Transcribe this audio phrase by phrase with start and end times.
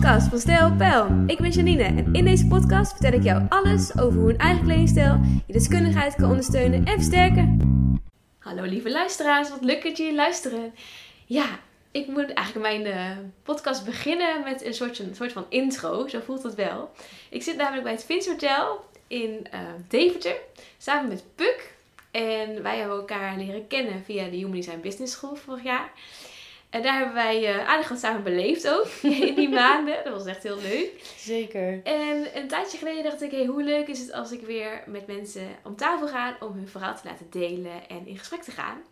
[0.00, 0.72] podcast van Stijl.
[1.26, 4.64] Ik ben Janine en in deze podcast vertel ik jou alles over hoe een eigen
[4.64, 7.58] kledingstijl je deskundigheid kan ondersteunen en versterken.
[8.38, 10.74] Hallo lieve luisteraars, wat leuk dat jullie luisteren.
[11.26, 11.44] Ja,
[11.90, 16.20] ik moet eigenlijk mijn uh, podcast beginnen met een soort, een soort van intro, zo
[16.24, 16.90] voelt het wel.
[17.30, 20.36] Ik zit namelijk bij het Vince Hotel in uh, Deventer,
[20.78, 21.74] samen met Puk.
[22.10, 25.90] En wij hebben elkaar leren kennen via de Human Design Business School vorig jaar.
[26.70, 28.86] En daar hebben wij uh, aardig wat samen beleefd ook
[29.28, 30.04] in die maanden.
[30.04, 30.90] Dat was echt heel leuk.
[31.16, 31.80] Zeker.
[31.84, 35.06] En een tijdje geleden dacht ik, hey, hoe leuk is het als ik weer met
[35.06, 38.82] mensen om tafel ga om hun verhaal te laten delen en in gesprek te gaan.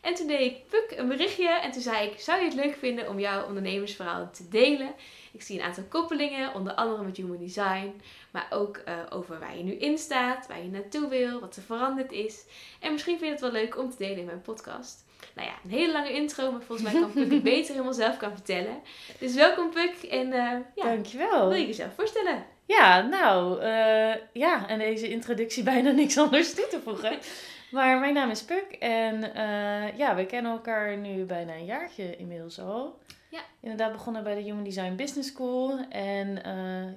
[0.00, 2.74] En toen deed ik Puk een berichtje en toen zei ik, zou je het leuk
[2.74, 4.94] vinden om jouw ondernemersverhaal te delen?
[5.32, 8.00] Ik zie een aantal koppelingen, onder andere met Human Design,
[8.30, 11.62] maar ook uh, over waar je nu in staat, waar je naartoe wil, wat er
[11.62, 12.44] veranderd is.
[12.80, 15.04] En misschien vind je het wel leuk om te delen in mijn podcast.
[15.40, 18.16] Nou ja, een hele lange intro, maar volgens mij kan Puk het beter helemaal zelf
[18.16, 18.80] kan vertellen.
[19.18, 21.48] Dus welkom Puk en uh, ja, Dankjewel.
[21.48, 22.44] wil je jezelf voorstellen?
[22.66, 27.18] Ja, nou, uh, ja, en deze introductie bijna niks anders toe te voegen.
[27.70, 32.16] maar mijn naam is Puk en uh, ja, we kennen elkaar nu bijna een jaartje
[32.16, 32.98] inmiddels al.
[33.30, 33.40] Ja.
[33.60, 36.42] Inderdaad begonnen bij de Human Design Business School en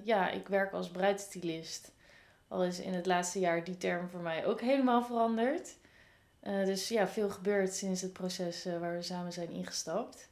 [0.04, 1.92] ja, ik werk als bruidstylist.
[2.48, 5.76] Al is in het laatste jaar die term voor mij ook helemaal veranderd.
[6.48, 10.30] Uh, dus ja, veel gebeurd sinds het proces uh, waar we samen zijn ingestapt.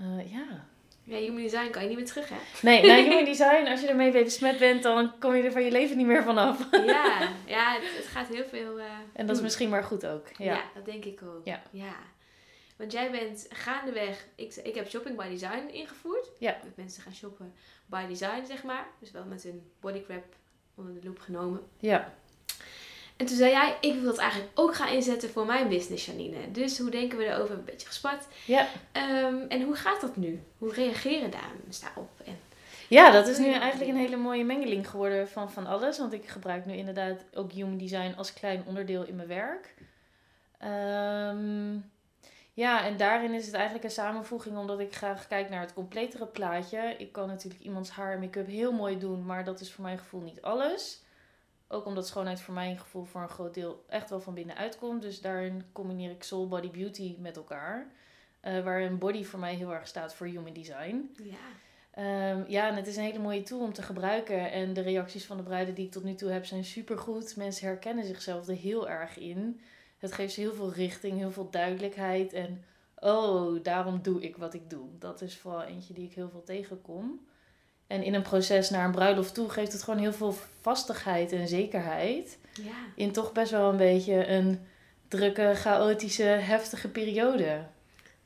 [0.00, 0.64] Uh, ja.
[1.02, 2.36] Ja, human design kan je niet meer terug, hè?
[2.62, 5.70] Nee, nou, human design, als je ermee besmet bent, dan kom je er van je
[5.70, 6.68] leven niet meer vanaf.
[6.70, 8.78] ja, ja het, het gaat heel veel.
[9.12, 10.26] en dat is misschien maar goed ook.
[10.36, 11.44] Ja, ja dat denk ik ook.
[11.44, 11.62] Ja.
[11.70, 11.94] ja.
[12.76, 16.30] Want jij bent gaandeweg, ik, ik heb shopping by design ingevoerd.
[16.38, 16.58] Ja.
[16.62, 17.54] Dat mensen gaan shoppen
[17.86, 18.86] by design, zeg maar.
[18.98, 20.24] Dus wel met een bodycrap
[20.74, 21.60] onder de loep genomen.
[21.78, 22.14] Ja.
[23.20, 26.50] En toen zei jij, ik wil dat eigenlijk ook gaan inzetten voor mijn business, Janine.
[26.50, 27.54] Dus hoe denken we erover?
[27.54, 28.28] Een beetje gespat.
[28.46, 28.66] Ja.
[28.92, 30.42] Um, en hoe gaat dat nu?
[30.58, 31.30] Hoe reageren
[31.64, 32.10] mensen daarop?
[32.24, 32.38] En
[32.88, 35.98] ja, dat is nu eigenlijk een hele mooie mengeling geworden van, van alles.
[35.98, 39.74] Want ik gebruik nu inderdaad ook human design als klein onderdeel in mijn werk.
[40.62, 41.90] Um,
[42.52, 46.26] ja, en daarin is het eigenlijk een samenvoeging omdat ik graag kijk naar het completere
[46.26, 46.94] plaatje.
[46.98, 49.98] Ik kan natuurlijk iemands haar en make-up heel mooi doen, maar dat is voor mijn
[49.98, 51.02] gevoel niet alles.
[51.72, 55.02] Ook omdat schoonheid voor mijn gevoel voor een groot deel echt wel van binnenuit komt.
[55.02, 57.86] Dus daarin combineer ik soul, body, beauty met elkaar.
[58.44, 61.10] Uh, waarin body voor mij heel erg staat voor human design.
[61.22, 62.32] Ja.
[62.32, 64.52] Um, ja, en het is een hele mooie tool om te gebruiken.
[64.52, 67.36] En de reacties van de bruiden die ik tot nu toe heb zijn supergoed.
[67.36, 69.60] Mensen herkennen zichzelf er heel erg in.
[69.98, 72.32] Het geeft ze heel veel richting, heel veel duidelijkheid.
[72.32, 72.64] En
[72.96, 74.88] oh, daarom doe ik wat ik doe.
[74.98, 77.26] Dat is vooral eentje die ik heel veel tegenkom.
[77.90, 81.48] En in een proces naar een bruiloft toe geeft het gewoon heel veel vastigheid en
[81.48, 82.38] zekerheid.
[82.52, 82.72] Ja.
[82.94, 84.66] In toch best wel een beetje een
[85.08, 87.62] drukke, chaotische, heftige periode.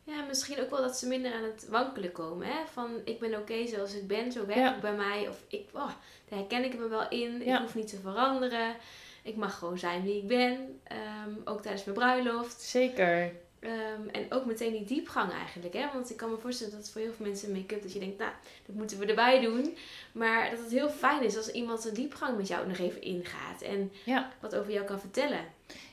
[0.04, 2.46] Ja, misschien ook wel dat ze minder aan het wankelen komen.
[2.46, 2.54] Hè?
[2.72, 4.72] Van ik ben oké zoals ik ben, zo werkt Ja.
[4.72, 5.28] het bij mij.
[5.28, 5.90] Of ik, oh,
[6.28, 7.42] daar herken ik me wel in.
[7.44, 7.54] Ja.
[7.56, 8.74] Ik hoef niet te veranderen.
[9.22, 10.80] Ik mag gewoon zijn wie ik ben.
[10.84, 12.60] Ehm, ook tijdens mijn bruiloft.
[12.62, 13.32] Zeker.
[13.64, 15.74] Ehm, en ook meteen die diepgang eigenlijk.
[15.74, 15.86] Hè?
[15.92, 17.82] Want ik kan me voorstellen dat voor heel veel mensen make-up...
[17.82, 18.30] dat je denkt, nou,
[18.66, 19.76] dat moeten we erbij doen.
[20.12, 23.62] Maar dat het heel fijn is als iemand een diepgang met jou nog even ingaat.
[23.62, 24.30] En Ja.
[24.40, 25.40] wat over jou kan vertellen.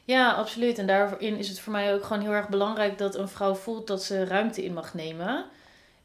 [0.04, 0.78] Ja, absoluut.
[0.78, 3.88] En daarin is het voor mij ook gewoon heel erg belangrijk dat een vrouw voelt
[3.88, 5.46] dat ze ruimte in mag nemen.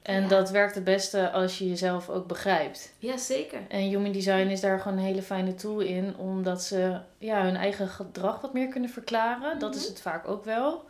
[0.03, 0.29] En Ja.
[0.29, 2.93] dat werkt het beste als je jezelf ook begrijpt.
[2.99, 3.59] Ja, zeker.
[3.69, 7.57] En human design is daar gewoon een hele fijne tool in, omdat ze ja, hun
[7.57, 9.59] eigen gedrag wat meer kunnen verklaren.
[9.59, 9.91] Dat is Mhm.
[9.91, 10.85] het vaak ook wel.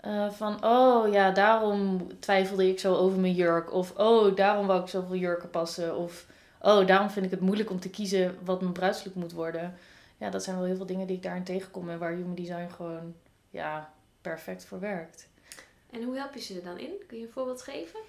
[0.00, 3.72] Eh, van, oh ja, daarom twijfelde ik zo over mijn jurk.
[3.72, 5.96] Of, oh, daarom wou ik zoveel jurken passen.
[5.96, 6.26] Of,
[6.60, 9.74] oh, daarom vind ik het moeilijk om te kiezen wat mijn bruidslook moet worden.
[10.16, 12.68] Ja, dat zijn wel heel veel dingen die ik daarin tegenkom en waar human design
[12.74, 13.14] gewoon,
[13.50, 15.28] ja, perfect voor werkt.
[15.90, 16.92] En hoe help je ze er dan in?
[17.06, 18.00] Kun je een voorbeeld geven?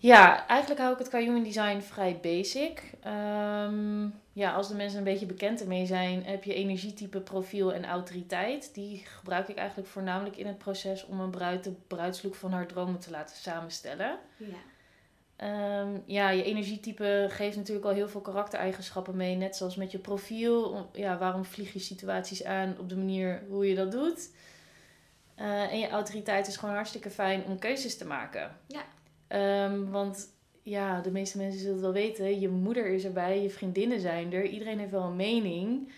[0.00, 2.82] Ja, eigenlijk hou ik het qua human design vrij basic.
[3.00, 7.84] Ehm, ja, als de mensen een beetje bekend ermee zijn, heb je energietype, profiel en
[7.84, 8.74] autoriteit.
[8.74, 12.66] Die gebruik ik eigenlijk voornamelijk in het proces om een bruid de bruidslook van haar
[12.66, 14.18] dromen te laten samenstellen.
[14.36, 14.56] Ja.
[15.36, 19.36] Ehm, ja, je energietype geeft natuurlijk al heel veel karaktereigenschappen mee.
[19.36, 20.90] Net zoals met je profiel.
[20.92, 24.30] Ja, waarom vlieg je situaties aan op de manier hoe je dat doet.
[25.34, 28.56] Eh, en je autoriteit is gewoon hartstikke fijn om keuzes te maken.
[28.66, 28.82] Ja.
[29.28, 30.28] Ehm, want
[30.62, 32.40] ja, de meeste mensen zullen het wel weten.
[32.40, 34.44] Je moeder is erbij, je vriendinnen zijn er.
[34.44, 35.92] Iedereen heeft wel een mening.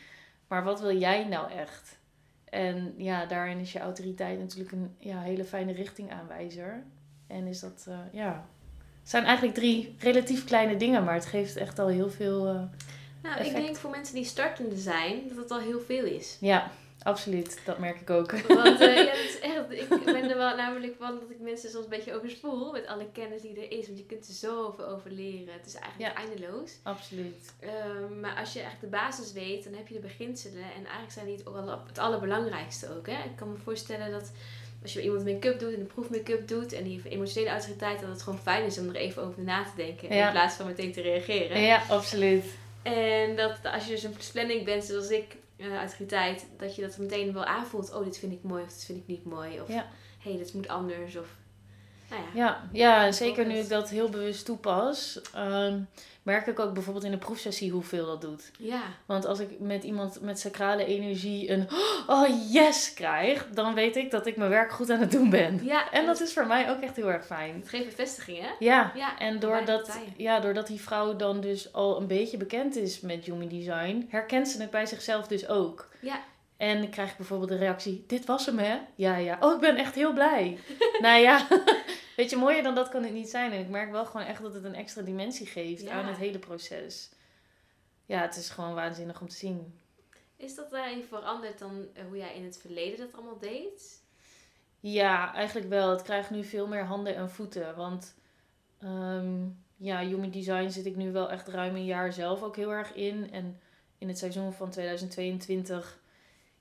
[0.49, 1.99] Maar wat wil jij nou echt?
[2.45, 6.83] En ja, daarin is je autoriteit natuurlijk een ja, hele fijne richtingaanwijzer.
[7.27, 8.47] En is dat, eh, ja...
[9.01, 12.47] Het zijn eigenlijk drie relatief kleine dingen, maar het geeft echt al heel veel...
[12.47, 12.63] eh,
[13.23, 16.37] Nou, ik denk voor mensen die startende zijn, dat het al heel veel is.
[16.41, 16.71] Ja,
[17.03, 17.61] absoluut.
[17.65, 18.31] Dat merk ik ook.
[18.31, 21.71] Want eh, ja, dat is echt, ik ben er wel namelijk van dat ik mensen
[21.71, 23.87] soms een beetje overspoel met alle kennis die er is.
[23.87, 25.53] Want je kunt er zoveel over leren.
[25.55, 26.71] Het is eigenlijk eindeloos.
[26.83, 27.53] Absoluut.
[27.61, 30.63] Ehm, maar als je echt de basis weet, dan heb je de beginselen.
[30.63, 33.07] En eigenlijk zijn die het, ook al- het allerbelangrijkste ook.
[33.07, 33.13] Hè?
[33.25, 34.33] Ik kan me voorstellen dat
[34.83, 38.01] als je iemand make-up doet en een proef make-up doet en die heeft emotionele autoriteit,
[38.01, 40.15] dat het gewoon fijn is om er even over na te denken.
[40.15, 40.27] Ja.
[40.27, 41.61] In plaats van meteen te reageren.
[41.61, 42.45] Ja, absoluut.
[42.83, 46.99] En dat als je dus een planning bent, zoals ik, eh autoriteit, dat je dat
[46.99, 47.95] meteen wel aanvoelt.
[47.95, 49.61] Oh, dit vind ik mooi of dit vind ik niet mooi.
[49.61, 49.87] Of Ja.
[50.19, 51.17] hey, dit moet anders.
[51.17, 51.37] Of
[52.11, 52.29] nou ja.
[52.35, 55.81] Ja, ja zeker nu ik dat heel bewust toepas, ehm,
[56.23, 58.51] merk ik ook bijvoorbeeld in een proefsessie hoeveel dat doet.
[58.59, 61.69] Ja, Want als ik met iemand met sacrale energie een
[62.07, 65.61] oh yes krijg, dan weet ik dat ik mijn werk goed aan het doen ben.
[65.65, 65.91] ja.
[65.91, 67.55] En dat is voor mij ook echt heel erg fijn.
[67.55, 68.49] Het geeft bevestiging, hè?
[68.59, 73.01] Ja, Ja, en doordat, ja, doordat die vrouw dan dus al een beetje bekend is
[73.01, 75.89] met Human Design, herkent ze het bij zichzelf dus ook.
[76.01, 76.21] Ja.
[76.61, 78.79] En dan krijg ik bijvoorbeeld de reactie, dit was hem hè?
[78.95, 79.37] Ja, ja.
[79.41, 80.59] Oh, ik ben echt heel blij.
[81.01, 81.47] nou ja,
[82.17, 83.53] weet je, mooier dan dat kan het niet zijn.
[83.53, 85.91] En ik merk wel gewoon echt dat het een extra dimensie geeft Ja.
[85.91, 87.11] aan het hele proces.
[88.07, 89.79] Ja, het is gewoon waanzinnig om te zien.
[90.37, 94.03] Is dat daarin veranderd dan eh, hoe jij in het verleden dat allemaal deed?
[94.81, 95.91] Ja, eigenlijk wel.
[95.91, 97.77] Het krijgt nu veel meer handen en voeten.
[97.77, 98.15] Want
[98.81, 99.47] ehm,
[99.77, 102.95] ja, Human Design zit ik nu wel echt ruim een jaar zelf ook heel erg
[102.95, 103.31] in.
[103.33, 103.61] En
[103.99, 106.00] in het seizoen van 2022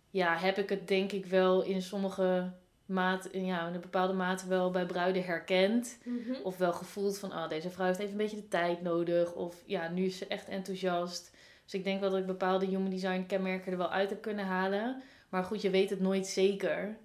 [0.10, 2.52] ja, heb ik het denk ik wel in sommige
[2.86, 5.98] maat, ja, in een bepaalde mate wel bij bruiden herkend.
[6.44, 9.34] Of wel gevoeld van, ah, deze vrouw heeft even een beetje de tijd nodig.
[9.34, 11.32] Of ja, nu is ze echt enthousiast.
[11.64, 14.46] Dus ik denk wel dat ik bepaalde human design kenmerken er wel uit heb kunnen
[14.46, 15.02] halen.
[15.30, 16.98] Maar goed, je weet het nooit zeker.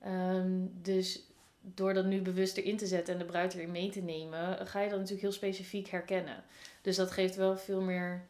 [0.00, 4.00] Ehm, dus door dat nu bewust erin te zetten en de bruid erin mee te
[4.00, 6.44] nemen, ga je dat natuurlijk heel specifiek herkennen.
[6.80, 8.26] Dus dat geeft wel veel meer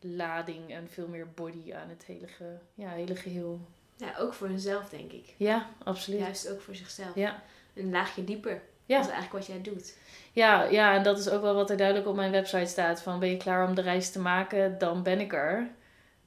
[0.00, 3.60] lading en veel meer body aan het hele, ge- ja, hele geheel.
[3.96, 5.34] Ja, ook voor hunzelf, denk ik.
[5.36, 6.20] Ja, absoluut.
[6.20, 7.14] Juist ook voor zichzelf.
[7.14, 7.42] Ja.
[7.74, 8.62] Een laagje dieper.
[8.86, 8.96] Ja.
[8.96, 9.96] Dat is eigenlijk wat jij doet.
[10.32, 13.02] Ja, ja, en dat is ook wel wat er duidelijk op mijn website staat.
[13.02, 15.68] Van ben je klaar om de reis te maken, dan ben ik er.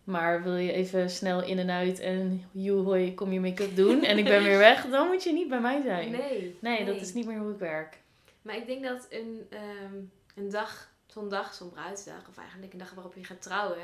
[0.03, 4.03] Maar wil je even snel in en uit en joe hoi, kom je make-up doen
[4.03, 6.11] en ik ben weer weg, dan moet je niet bij mij zijn.
[6.11, 6.57] Nee.
[6.59, 7.97] Nee, dat is niet meer hoe ik werk.
[8.41, 9.93] Maar ik denk dat een, ehm,
[10.35, 13.77] een dag, zo'n dag, zo'n bruidsdag, of eigenlijk een dag waarop je gaat trouwen.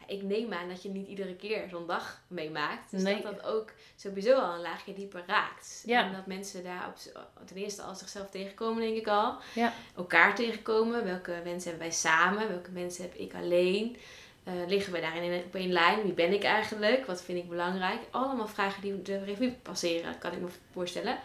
[0.00, 2.90] Ja, ik neem aan dat je niet iedere keer zo'n dag meemaakt.
[2.90, 3.22] Dus Nee.
[3.22, 5.82] dat dat ook sowieso al een laagje dieper raakt.
[5.86, 6.04] Ja.
[6.04, 9.36] En dat mensen daar op, ten eerste al zichzelf tegenkomen, denk ik al.
[9.54, 9.72] Ja.
[9.96, 11.04] Elkaar tegenkomen.
[11.04, 12.48] Welke mensen hebben wij samen?
[12.48, 13.96] Welke mensen heb ik alleen?
[14.44, 16.02] Eh, liggen we daarin in- op één lijn?
[16.02, 17.06] Wie ben ik eigenlijk?
[17.06, 18.00] Wat vind ik belangrijk?
[18.10, 21.18] Allemaal vragen die de revue passeren, kan ik me voorstellen.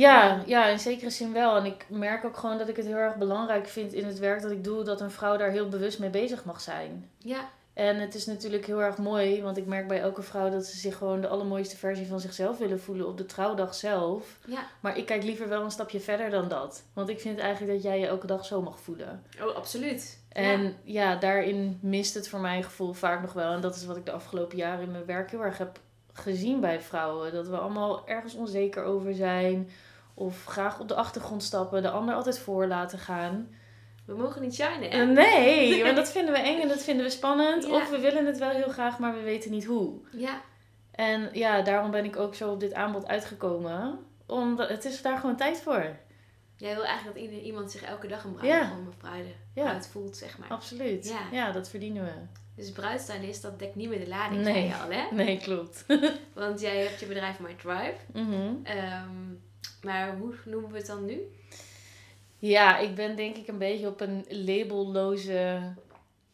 [0.00, 1.56] Ja, ja, in zekere zin wel.
[1.56, 4.42] En ik merk ook gewoon dat ik het heel erg belangrijk vind in het werk
[4.42, 7.10] dat ik doe, dat een vrouw daar heel bewust mee bezig mag zijn.
[7.18, 10.66] Ja, En het is natuurlijk heel erg mooi, want ik merk bij elke vrouw dat
[10.66, 14.38] ze zich gewoon de allermooiste versie van zichzelf willen voelen op de trouwdag zelf.
[14.46, 14.66] ja.
[14.80, 16.82] Maar ik kijk liever wel een stapje verder dan dat.
[16.92, 19.22] Want ik vind eigenlijk dat jij je elke dag zo mag voelen.
[19.42, 20.18] Oh, absoluut.
[20.28, 20.72] En Ja.
[20.84, 21.16] ja.
[21.16, 23.52] daarin mist het voor mijn gevoel vaak nog wel.
[23.52, 25.78] En dat is wat ik de afgelopen jaren in mijn werk heel erg heb
[26.12, 27.32] gezien bij vrouwen.
[27.32, 29.70] Dat we allemaal ergens onzeker over zijn.
[30.18, 33.48] Of graag op de achtergrond stappen, de ander altijd voor laten gaan.
[34.06, 35.00] We mogen niet shinen, hè?
[35.02, 37.64] Eh, Nee, want dat vinden we eng en dat vinden we spannend.
[37.66, 37.70] Ja.
[37.74, 39.98] Of we willen het wel heel graag, maar we weten niet hoe.
[40.12, 40.40] Ja,
[40.92, 43.98] En ja, daarom ben ik ook zo op dit aanbod uitgekomen.
[44.26, 45.96] Omdat het is daar gewoon tijd voor.
[46.56, 49.64] jij wil eigenlijk dat iemand zich elke dag een bruid Ja.
[49.64, 50.48] bruid voelt, zeg maar.
[50.48, 51.08] Absoluut.
[51.08, 51.18] Ja.
[51.38, 52.12] Ja, dat verdienen we.
[52.56, 54.52] Dus bruidstylist, dat dekt niet meer de lading, Nee.
[54.54, 55.14] zei je al, hè?
[55.24, 55.84] Nee, klopt.
[56.34, 57.96] Want jij hebt je bedrijf My Drive.
[58.12, 58.52] Mhm.
[58.62, 59.08] Ehm,
[59.86, 61.20] maar hoe noemen we het dan nu?
[62.38, 65.72] Ja, ik ben denk ik een beetje op een labelloze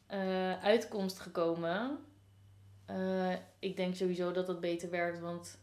[0.07, 1.99] eh, uitkomst gekomen.
[2.87, 5.59] Eh, ik denk sowieso dat dat beter werkt, want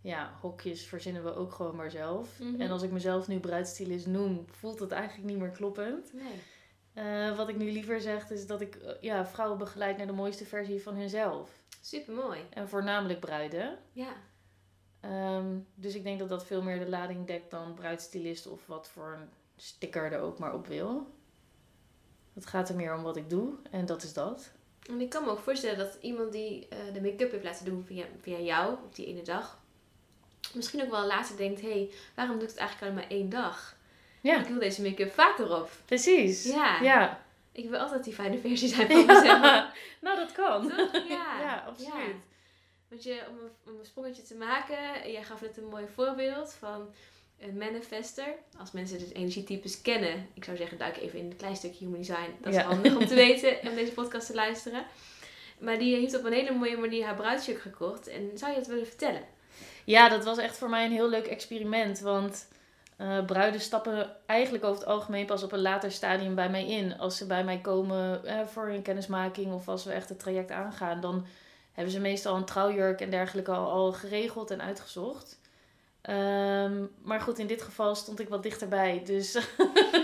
[0.00, 2.38] ja, hokjes verzinnen we ook gewoon maar zelf.
[2.38, 2.60] Mhm.
[2.60, 6.12] En als ik mezelf nu bruidstylist noem, voelt het eigenlijk niet meer kloppend.
[6.12, 6.42] Nee.
[6.92, 10.44] Eh, wat ik nu liever zeg, is dat ik ja, vrouwen begeleid naar de mooiste
[10.44, 11.50] versie van hunzelf.
[11.80, 12.40] Super mooi.
[12.50, 13.78] En voornamelijk bruiden.
[13.92, 14.12] Ja.
[15.00, 18.88] Ehm, dus ik denk dat dat veel meer de lading dekt dan bruidstylist of wat
[18.88, 21.06] voor een sticker er ook maar op wil.
[22.34, 24.50] Het gaat er meer om wat ik doe en dat is dat.
[24.90, 27.84] En ik kan me ook voorstellen dat iemand die eh, de make-up heeft laten doen
[27.86, 29.58] via, via jou op die ene dag,
[30.54, 33.28] misschien ook wel later denkt: hé, hey, waarom doe ik het eigenlijk alleen maar één
[33.28, 33.76] dag?
[34.20, 35.70] Ja, Ik wil deze make-up vaker op.
[35.84, 36.44] precies.
[36.44, 36.80] Ja.
[36.82, 37.22] Ja.
[37.52, 39.66] Ik wil altijd die fijne versie zijn van mezelf.
[40.00, 40.68] nou, dat kan.
[40.68, 40.92] Toch?
[41.08, 41.40] Ja.
[41.44, 42.16] Ja, absoluut.
[42.88, 44.76] Want je, om een, om een sprongetje te maken,
[45.12, 46.88] jij gaf net een mooi voorbeeld van
[47.40, 48.34] een manifester.
[48.58, 51.98] Als mensen dus energietypes kennen, ik zou zeggen, duik even in een klein stukje human
[52.00, 52.30] design.
[52.40, 52.64] Dat is Ja.
[52.66, 54.84] handig om te weten om deze podcast te luisteren.
[55.58, 58.06] Maar die heeft op een hele mooie manier haar bruidsjurk gekocht.
[58.08, 59.22] En zou je het willen vertellen?
[59.84, 62.00] Ja, dat was echt voor mij een heel leuk experiment.
[62.00, 62.48] Want
[62.96, 66.98] eh, bruiden stappen eigenlijk over het algemeen pas op een later stadium bij mij in.
[66.98, 70.50] Als ze bij mij komen eh, voor een kennismaking of als we echt het traject
[70.50, 71.26] aangaan, dan
[71.78, 75.38] hebben ze meestal een trouwjurk en dergelijke al, al geregeld en uitgezocht.
[76.00, 79.02] Ehm, maar goed, in dit geval stond ik wat dichterbij.
[79.04, 79.38] Dus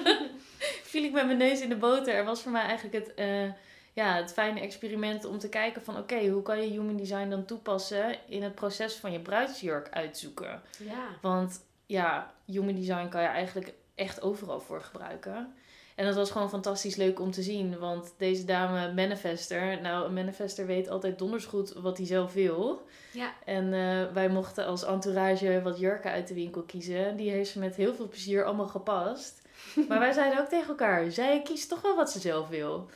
[0.91, 2.15] viel ik met mijn neus in de boter.
[2.15, 3.53] Er was voor mij eigenlijk het, eh,
[3.93, 5.99] ja, het fijne experiment om te kijken van...
[5.99, 10.63] oké, hoe kan je human design dan toepassen in het proces van je bruidsjurk uitzoeken?
[10.79, 11.07] Ja.
[11.21, 15.55] Want ja, human design kan je eigenlijk echt overal voor gebruiken.
[15.95, 17.79] En dat was gewoon fantastisch leuk om te zien.
[17.79, 19.81] Want deze dame, manifester.
[19.81, 22.83] Nou, een manifester weet altijd donders goed wat hij zelf wil.
[23.13, 23.33] Ja.
[23.45, 27.17] En eh, wij mochten als entourage wat jurken uit de winkel kiezen.
[27.17, 29.43] Die heeft ze met heel veel plezier allemaal gepast.
[29.89, 32.89] Maar wij zeiden ook tegen elkaar: zij kiest toch wel wat ze zelf wil.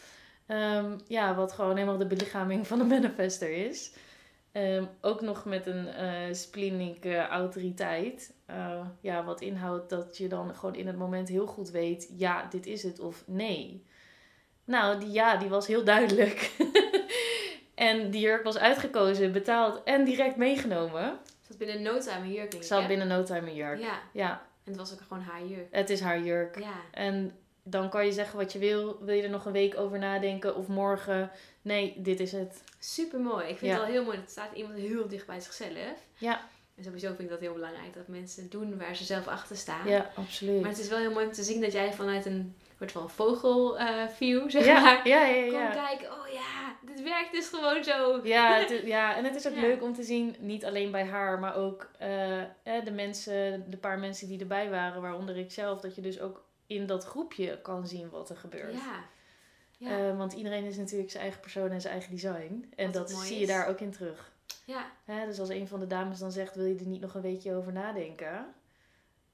[0.47, 3.93] Ehm, ja, wat gewoon helemaal de belichaming van een manifester is.
[4.52, 5.88] Ehm, ook nog met een
[7.05, 8.33] uh, autoriteit.
[8.50, 12.47] Uh, ja, wat inhoudt dat je dan gewoon in het moment heel goed weet: ja,
[12.50, 13.85] dit is het of nee.
[14.64, 16.52] Nou, die ja, die was heel duidelijk.
[17.75, 21.19] en die jurk was uitgekozen, betaald en direct meegenomen.
[21.49, 23.81] Zat binnen no time een jurk, denk Zat binnen no time een jurk.
[23.81, 24.00] Ja.
[24.12, 24.31] ja.
[24.64, 25.69] En het was ook gewoon haar jurk.
[25.71, 26.59] Het is haar jurk.
[26.59, 26.75] Ja.
[26.90, 28.99] En dan kan je zeggen wat je wil.
[29.05, 31.31] Wil je er nog een week over nadenken of morgen?
[31.62, 32.62] Nee, dit is het.
[32.78, 33.47] Super mooi.
[33.49, 33.76] Ik vind Ja.
[33.76, 34.17] het wel heel mooi.
[34.17, 36.07] Dat staat iemand heel dicht bij zichzelf.
[36.14, 36.40] Ja,
[36.79, 39.89] En sowieso vind ik dat heel belangrijk dat mensen doen waar ze zelf achter staan.
[39.89, 40.61] ja, absoluut.
[40.61, 43.11] Maar het is wel heel mooi om te zien dat jij vanuit een soort van
[43.11, 45.71] vogel-view, zeg ja, maar, ja, ja, kon ja.
[45.87, 46.13] kijken.
[46.13, 48.21] Oh ja, dit werkt dus gewoon zo.
[48.25, 49.61] Ja, het ja, en het is ook Ja.
[49.61, 52.49] leuk om te zien, niet alleen bij haar, maar ook eh, eh,
[52.85, 56.45] de mensen, de paar mensen die erbij waren, waaronder ik zelf, dat je dus ook
[56.67, 58.73] in dat groepje kan zien wat er gebeurt.
[58.73, 59.05] Ja.
[59.77, 60.09] Ja.
[60.09, 62.73] Eh, want iedereen is natuurlijk zijn eigen persoon en zijn eigen design.
[62.77, 63.49] En Wat dat zie je is.
[63.49, 64.33] daar ook in terug.
[64.64, 64.90] Ja.
[65.05, 67.21] Hè, dus als een van de dames dan zegt, wil je er niet nog een
[67.21, 68.47] weekje over nadenken?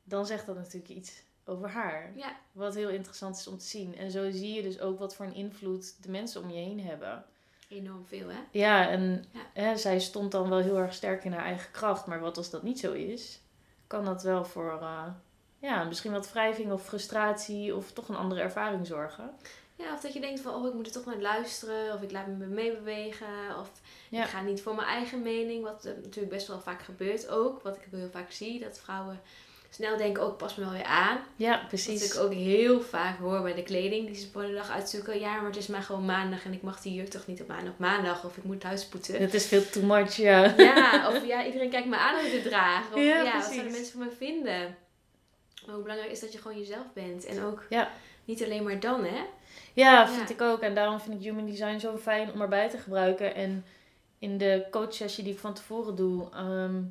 [0.04, 2.12] Dan zegt dat natuurlijk iets over haar.
[2.16, 2.36] Ja.
[2.52, 3.96] Wat heel interessant is om te zien.
[3.96, 6.80] En zo zie je dus ook wat voor een invloed de mensen om je heen
[6.80, 7.24] hebben.
[7.68, 8.38] Enorm veel, hè?
[8.50, 9.40] Ja, en Ja.
[9.52, 12.06] Hè, zij stond dan wel heel erg sterk in haar eigen kracht.
[12.06, 13.40] Maar wat als dat niet zo is,
[13.86, 15.06] kan dat wel voor eh,
[15.58, 19.30] ja, misschien wat wrijving of frustratie of toch een andere ervaring zorgen.
[19.76, 21.94] Ja, of dat je denkt van, oh, ik moet er toch naar luisteren.
[21.94, 23.58] Of ik laat me meebewegen.
[23.60, 23.70] Of
[24.08, 24.22] Ja.
[24.22, 25.64] ik ga niet voor mijn eigen mening.
[25.64, 27.62] Wat eh, natuurlijk best wel vaak gebeurt ook.
[27.62, 28.60] Wat ik heel vaak zie.
[28.60, 29.20] Dat vrouwen
[29.70, 31.18] snel denken, oh, ik pas me wel weer aan.
[31.36, 32.14] Ja, Dat precies.
[32.14, 35.20] ik ook heel vaak hoor bij de kleding die ze voor de dag uitzoeken.
[35.20, 37.48] Ja, maar het is maar gewoon maandag en ik mag die jurk toch niet op
[37.48, 38.24] maandag op maandag.
[38.24, 39.20] Of ik moet het huis poetsen.
[39.20, 40.54] Het is veel too much, ja.
[40.56, 42.92] Ja, of ja, iedereen kijkt me aan als ik het draag.
[42.92, 44.76] Of Ja, ja, wat zouden mensen van me vinden?
[45.66, 47.24] Maar hoe belangrijk is dat je gewoon jezelf bent.
[47.24, 47.90] En ook Ja.
[48.24, 49.24] Niet alleen maar dan, hè?
[49.72, 50.34] Ja, vind Ja.
[50.34, 50.60] ik ook.
[50.60, 53.34] En daarom vind ik human design zo fijn om erbij te gebruiken.
[53.34, 53.64] En
[54.18, 56.82] in de coachsessie die ik van tevoren doe, ehm,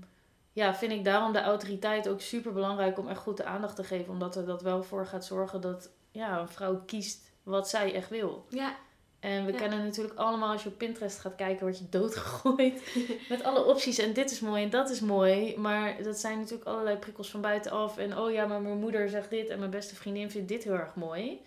[0.52, 3.84] ja, vind ik daarom de autoriteit ook super belangrijk om echt goed de aandacht te
[3.84, 4.13] geven.
[4.13, 8.10] Omdat er dat wel voor gaat zorgen dat ja, een vrouw kiest wat zij echt
[8.10, 8.46] wil.
[8.50, 8.75] Ja,
[9.24, 9.58] En we Ja.
[9.58, 12.96] kennen natuurlijk allemaal, als je op Pinterest gaat kijken, word je doodgegooid
[13.30, 13.98] met alle opties.
[13.98, 15.58] En dit is mooi en dat is mooi.
[15.58, 17.98] Maar dat zijn natuurlijk allerlei prikkels van buitenaf.
[17.98, 20.74] En oh ja, maar mijn moeder zegt dit en mijn beste vriendin vindt dit heel
[20.74, 21.42] erg mooi.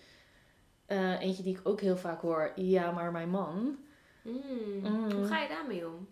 [0.86, 3.76] Eh, eentje die ik ook heel vaak hoor, ja, maar mijn man.
[4.22, 4.40] Mm.
[4.82, 5.12] Mm.
[5.12, 6.08] hoe ga je daarmee om?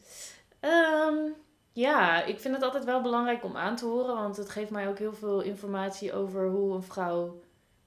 [0.61, 1.16] Ehm,
[1.73, 4.88] ja, ik vind het altijd wel belangrijk om aan te horen, want het geeft mij
[4.88, 7.40] ook heel veel informatie over hoe een vrouw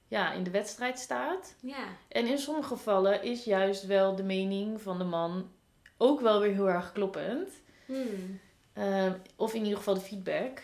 [0.07, 1.55] ja, in de wedstrijd staat.
[1.61, 5.49] Ja, En in sommige gevallen is juist wel de mening van de man
[5.97, 7.49] ook wel weer heel erg kloppend.
[7.85, 8.39] Hmm.
[8.73, 10.61] Ehm, of in ieder geval de feedback.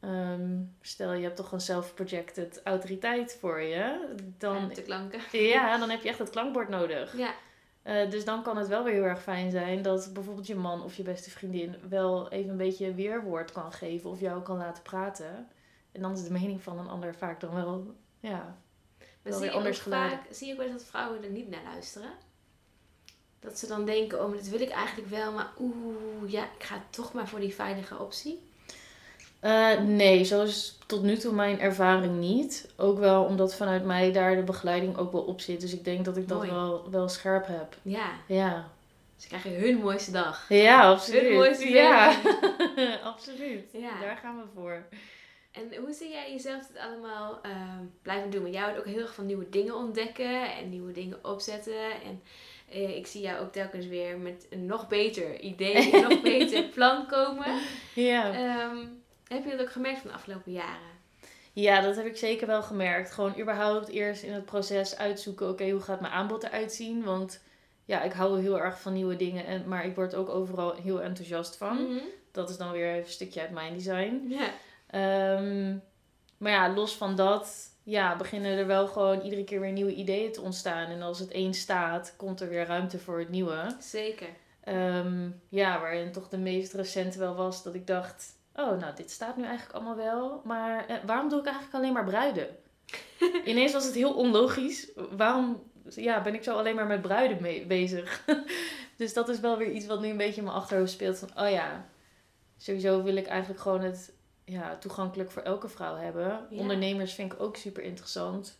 [0.00, 4.14] Ehm, stel je hebt toch een self-projected autoriteit voor je.
[4.38, 5.20] Dan, de klanken.
[5.32, 7.16] ja, dan heb je echt het klankbord nodig.
[7.16, 7.34] Ja,
[7.82, 10.82] Eh, dus dan kan het wel weer heel erg fijn zijn dat bijvoorbeeld je man
[10.82, 14.82] of je beste vriendin wel even een beetje weerwoord kan geven of jou kan laten
[14.82, 15.48] praten.
[15.92, 18.56] En dan is de mening van een ander vaak dan wel, ja,
[19.22, 22.10] maar zie anders vaak, zie je ook wel eens dat vrouwen er niet naar luisteren?
[23.40, 26.64] Dat ze dan denken, oh, maar dit wil ik eigenlijk wel, maar oeh, ja, ik
[26.64, 28.46] ga toch maar voor die veilige optie.
[29.40, 32.68] Eh, nee, zo is tot nu toe mijn ervaring niet.
[32.76, 35.60] Ook wel omdat vanuit mij daar de begeleiding ook wel op zit.
[35.60, 37.76] Dus ik denk dat ik dat wel, wel scherp heb.
[37.82, 38.68] Ja, Ja,
[39.16, 40.48] ze krijgen hun mooiste dag.
[40.48, 41.22] ja absoluut.
[41.22, 42.20] Hun mooiste ja,
[43.12, 43.64] absoluut.
[43.72, 44.00] Ja.
[44.00, 44.82] Daar gaan we voor.
[45.58, 48.42] En hoe zie jij jezelf dit allemaal ehm, blijven doen?
[48.42, 51.90] Want jij houdt ook heel erg van nieuwe dingen ontdekken en nieuwe dingen opzetten.
[52.04, 52.22] En
[52.68, 56.62] eh, ik zie jou ook telkens weer met een nog beter idee, een nog beter
[56.62, 57.60] plan komen.
[57.94, 58.32] Ja.
[58.32, 58.86] Ehm,
[59.28, 60.96] heb je dat ook gemerkt van de afgelopen jaren?
[61.52, 63.10] ja, dat heb ik zeker wel gemerkt.
[63.10, 67.04] Gewoon überhaupt eerst in het proces uitzoeken, oké, hoe gaat mijn aanbod eruit zien?
[67.04, 67.42] Want
[67.84, 69.46] ja, ik hou heel erg van nieuwe dingen.
[69.46, 71.82] En, maar ik word ook overal heel enthousiast van.
[71.82, 72.04] Mhm.
[72.32, 74.24] Dat is dan weer een stukje uit mijn design.
[74.28, 74.50] Ja.
[74.90, 75.76] Ehm,
[76.38, 80.32] maar ja, los van dat, ja, beginnen er wel gewoon iedere keer weer nieuwe ideeën
[80.32, 80.86] te ontstaan.
[80.86, 83.76] En als het één staat, komt er weer ruimte voor het nieuwe.
[83.78, 84.28] Zeker.
[84.60, 88.36] Ehm, ja, waarin toch de meest recente wel was dat ik dacht...
[88.54, 90.40] Oh, nou, dit staat nu eigenlijk allemaal wel.
[90.44, 92.48] Maar eh, waarom doe ik eigenlijk alleen maar bruiden?
[93.44, 94.90] Ineens was het heel onlogisch.
[95.16, 98.24] Waarom ja, ben ik zo alleen maar met bruiden mee bezig?
[98.96, 101.18] dus dat is wel weer iets wat nu een beetje in mijn achterhoofd speelt.
[101.18, 101.88] Van, oh ja,
[102.56, 104.12] sowieso wil ik eigenlijk gewoon het
[104.48, 106.46] ja, toegankelijk voor elke vrouw hebben.
[106.50, 106.58] Ja.
[106.60, 108.58] Ondernemers vind ik ook super interessant.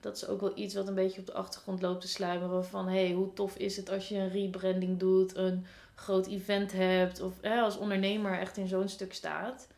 [0.00, 2.64] Dat is ook wel iets wat een beetje op de achtergrond loopt te sluimeren.
[2.64, 7.20] Van hey, hoe tof is het als je een rebranding doet, een groot event hebt.
[7.20, 9.68] Of hè, als ondernemer echt in zo'n stuk staat.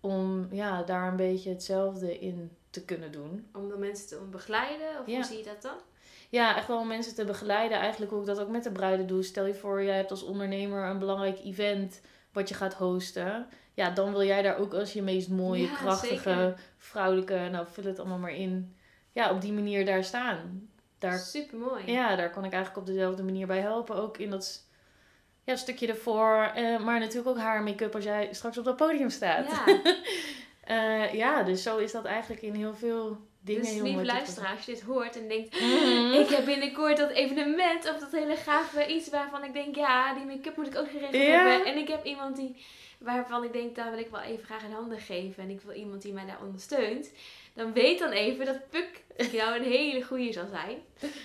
[0.00, 3.46] Om ja, daar een beetje hetzelfde in te kunnen doen.
[3.52, 4.88] Om de mensen te begeleiden?
[5.00, 5.14] Of Ja.
[5.14, 5.76] hoe zie je dat dan?
[6.30, 7.78] Ja, echt wel om mensen te begeleiden.
[7.78, 9.22] Eigenlijk hoe ik dat ook met de bruiden doe.
[9.22, 12.00] Stel je voor, jij hebt als ondernemer een belangrijk event
[12.32, 13.46] wat je gaat hosten.
[13.74, 16.60] Ja, dan wil jij daar ook als je meest mooie, Ja, krachtige, zeker.
[16.76, 18.76] vrouwelijke, nou vul het allemaal maar in.
[19.12, 20.68] Ja, op die manier daar staan.
[20.98, 21.92] Daar, Super mooi.
[21.92, 23.96] ja, daar kan ik eigenlijk op dezelfde manier bij helpen.
[23.96, 24.66] Ook in dat
[25.44, 26.50] ja, stukje ervoor.
[26.54, 29.46] eh, maar natuurlijk ook haar make-up als jij straks op dat podium staat.
[29.66, 29.80] Ja.
[30.62, 33.62] Eh, ja, dus zo is dat eigenlijk in heel veel dingen.
[33.62, 35.60] dus lieve luisteraar, als je dit hoort en denkt...
[35.60, 36.12] Mhm.
[36.12, 39.76] Ik heb binnenkort dat evenement of dat hele gave iets waarvan ik denk...
[39.76, 41.64] Ja, die make-up moet ik ook geregeld hebben.
[41.66, 42.64] En ik heb iemand die...
[42.98, 45.42] Waarvan ik denk, daar wil ik wel even graag in handen geven.
[45.42, 47.10] En ik wil iemand die mij daar ondersteunt.
[47.54, 50.78] Dan weet dan even dat Puk jou een hele goede zal zijn.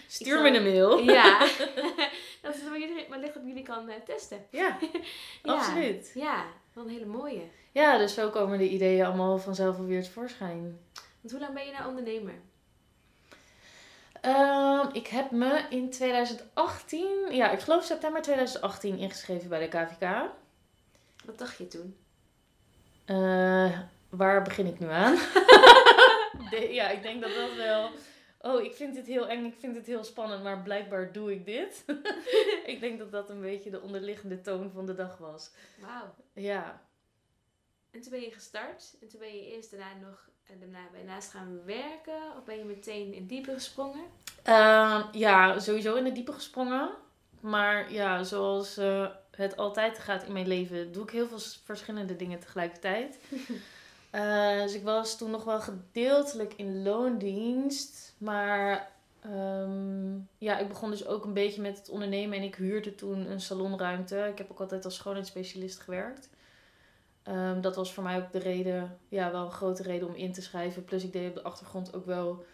[0.07, 0.99] Stuur me een mail.
[0.99, 1.39] Ja.
[2.41, 4.45] dat is wat jullie- wellicht op jullie kan eh, testen.
[4.51, 4.77] Ja,
[5.43, 5.53] Ja.
[5.53, 6.11] absoluut.
[6.13, 7.41] Ja, wel een hele mooie.
[7.71, 10.79] Ja, dus zo komen de ideeën allemaal vanzelf alweer tevoorschijn.
[11.27, 12.33] Want hoe lang ben je nou ondernemer?
[14.21, 20.29] Ehm, ik heb me in 2018, ja, ik geloof september 2018 ingeschreven bij de KVK.
[21.25, 21.97] Wat dacht je toen?
[23.05, 23.79] Eh,
[24.09, 25.15] waar begin ik nu aan?
[26.49, 27.89] De- ja, ik denk dat dat wel.
[28.39, 31.45] Oh, ik vind dit heel eng, ik vind dit heel spannend, maar blijkbaar doe ik
[31.45, 31.83] dit.
[32.73, 35.51] ik denk dat dat een beetje de onderliggende toon van de dag was.
[35.81, 36.15] Wauw.
[36.33, 36.81] Ja,
[37.91, 38.95] En toen ben je gestart.
[39.01, 42.37] En toen ben je eerst daarna nog eh, daarna ben je naast gaan werken.
[42.37, 44.03] Of ben je meteen in diepe gesprongen?
[44.43, 46.89] Ehm, ja, sowieso in het diepe gesprongen.
[47.39, 52.15] Maar ja, zoals eh, het altijd gaat in mijn leven, doe ik heel veel verschillende
[52.15, 53.19] dingen tegelijkertijd.
[54.09, 58.15] Eh, dus ik was toen nog wel gedeeltelijk in loondienst.
[58.17, 62.37] Maar ehm, ja, ik begon dus ook een beetje met het ondernemen.
[62.37, 64.27] En ik huurde toen een salonruimte.
[64.31, 66.29] Ik heb ook altijd als schoonheidsspecialist gewerkt.
[67.27, 70.33] Ehm, dat was voor mij ook de reden, ja, wel een grote reden om in
[70.33, 70.85] te schrijven.
[70.85, 72.45] Plus ik deed op de achtergrond ook wel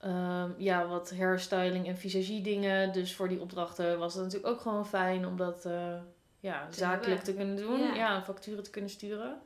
[0.00, 2.92] Ehm, ja, wat hairstyling en visagie dingen.
[2.92, 5.96] Dus voor die opdrachten was het natuurlijk ook gewoon fijn om dat eh,
[6.40, 7.24] ja, Te zakelijk hebben.
[7.24, 7.80] te kunnen doen.
[7.80, 7.94] Ja.
[7.94, 9.40] Ja, facturen te kunnen sturen.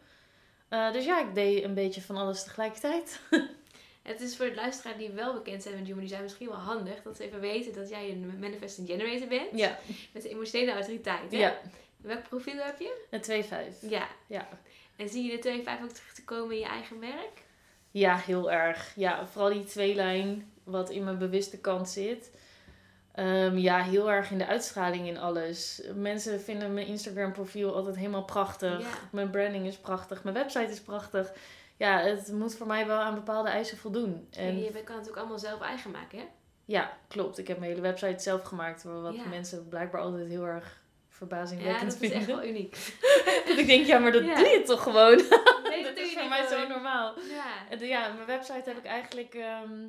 [0.69, 3.21] Eh, dus ja, ik deed een beetje van alles tegelijkertijd.
[4.03, 7.03] Het is voor de luisteraar die wel bekend zijn met Human Design misschien wel handig.
[7.03, 9.49] Dat ze even weten dat jij een manifesting generator bent.
[9.59, 9.79] Ja,
[10.13, 11.31] Met emotionele autoriteit.
[11.33, 11.39] Hè?
[11.39, 11.57] ja.
[12.05, 13.05] Welk profiel heb je?
[13.11, 13.89] een 2-5.
[13.91, 14.07] Ja.
[14.27, 14.49] Ja.
[14.97, 17.43] En zie je de 2-5 ook terug te komen in je eigen werk?
[17.91, 18.93] Ja, heel erg.
[18.97, 22.31] Ja, vooral die tweelijn wat in mijn bewuste kant zit.
[23.15, 25.83] Ehm, ja, heel erg in de uitstraling in alles.
[25.95, 28.81] Mensen vinden mijn Instagram profiel altijd helemaal prachtig.
[28.81, 28.87] Ja.
[29.13, 30.25] Mijn branding is prachtig.
[30.25, 31.33] Mijn website is prachtig.
[31.77, 34.29] Ja, het moet voor mij wel aan bepaalde eisen voldoen.
[34.31, 36.25] En En je kan het natuurlijk allemaal zelf eigen maken, hè?
[36.65, 37.39] ja, klopt.
[37.39, 38.83] Ik heb mijn hele website zelf gemaakt.
[38.83, 39.25] Wat Ja.
[39.29, 40.83] mensen blijkbaar altijd heel erg
[41.15, 42.37] Ja, verbazingwekkend dat is echt vinden.
[42.43, 42.93] wel uniek.
[43.49, 44.35] dat ik denk, ja, maar dat Ja.
[44.35, 45.17] doe je toch gewoon?
[45.69, 47.15] Nee, dat doe is je voor mij zo normaal.
[47.21, 47.69] Ja.
[47.71, 49.87] En ja, mijn website heb ik eigenlijk ehm,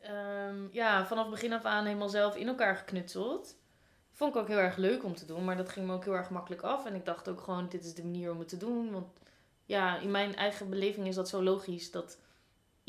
[0.00, 3.56] ehm, ja, vanaf begin af aan helemaal zelf in elkaar geknutseld.
[4.12, 6.16] Vond ik ook heel erg leuk om te doen, maar dat ging me ook heel
[6.16, 6.86] erg makkelijk af.
[6.86, 8.90] En ik dacht ook gewoon, dit is de manier om het te doen.
[8.92, 9.06] Want
[9.64, 12.18] ja, in mijn eigen beleving is dat zo logisch dat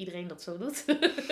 [0.02, 0.86] iedereen dat zo doet.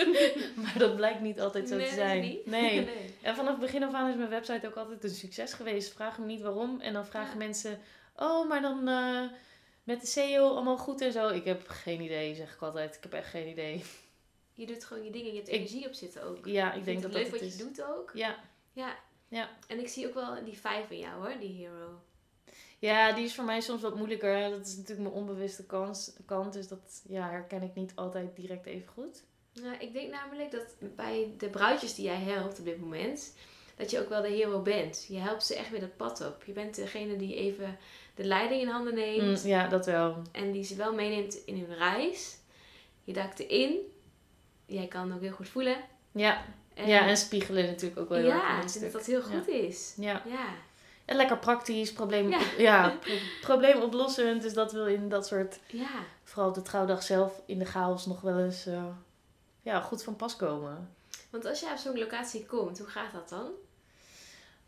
[0.62, 2.20] maar dat blijkt niet altijd zo Nee, te dat zijn.
[2.20, 2.42] Nee.
[2.84, 2.88] nee.
[3.22, 5.92] En vanaf begin af aan is mijn website ook altijd een succes geweest.
[5.92, 6.80] Vraag me niet waarom.
[6.80, 7.38] En dan vragen Ja.
[7.38, 7.78] mensen,
[8.16, 9.22] oh, maar dan eh,
[9.84, 11.28] met de SEO allemaal goed en zo.
[11.28, 12.94] Ik heb geen idee, zeg ik altijd.
[12.96, 13.84] Ik heb echt geen idee.
[14.54, 16.46] Je doet gewoon je dingen, je hebt Ik- energie op zitten ook.
[16.46, 17.56] Ja, ik Je denk dat het dat leuk het wat is.
[17.56, 18.10] je doet ook.
[18.14, 18.36] Ja.
[18.72, 18.96] Ja.
[19.28, 19.48] Ja.
[19.68, 22.00] En ik zie ook wel die vijf in jou hoor, die hero.
[22.78, 24.50] Ja, die is voor mij soms wat moeilijker.
[24.50, 26.52] Dat is natuurlijk mijn onbewuste kans, kant.
[26.52, 29.22] Dus dat ja, herken ik niet altijd direct even goed.
[29.52, 33.34] Nou, ik denk namelijk dat bij de bruidjes die jij helpt op dit moment,
[33.76, 35.06] dat je ook wel de hero bent.
[35.08, 36.44] Je helpt ze echt weer dat pad op.
[36.44, 37.78] Je bent degene die even
[38.14, 40.22] de leiding in handen neemt Mm, ja, dat wel.
[40.32, 42.38] en die ze wel meeneemt in hun reis.
[43.04, 43.78] Je duikt erin.
[44.66, 45.76] Jij kan ook heel goed voelen.
[46.12, 46.44] Ja,
[46.74, 49.48] ja, en spiegelen natuurlijk ook wel heel erg ja, ik vind dat dat heel goed
[49.48, 49.94] is.
[49.96, 50.22] Ja.
[50.26, 50.54] Ja.
[51.10, 52.38] En lekker praktisch, probleem, Ja.
[52.58, 52.88] ja.
[53.00, 54.42] pro- probleemoplossend.
[54.42, 55.88] Dus dat wil in dat soort, ja.
[56.24, 58.84] vooral op de trouwdag zelf, in de chaos nog wel eens eh,
[59.62, 60.94] ja, goed van pas komen.
[61.30, 63.46] Want als jij op zo'n locatie komt, hoe gaat dat dan?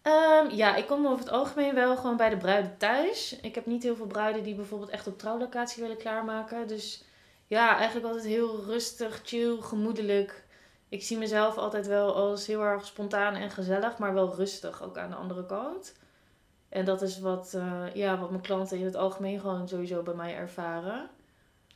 [0.02, 3.36] Ehm, ja, ik kom over het algemeen wel gewoon bij de bruiden thuis.
[3.42, 6.66] Ik heb niet heel veel bruiden die bijvoorbeeld echt op trouwlocatie willen klaarmaken.
[6.68, 7.04] Dus
[7.46, 10.44] ja, eigenlijk altijd heel rustig, chill, gemoedelijk.
[10.88, 14.98] Ik zie mezelf altijd wel als heel erg spontaan en gezellig, maar wel rustig ook
[14.98, 15.92] aan de andere kant.
[16.72, 20.14] En dat is wat, eh, ja, wat mijn klanten in het algemeen gewoon sowieso bij
[20.14, 21.08] mij ervaren.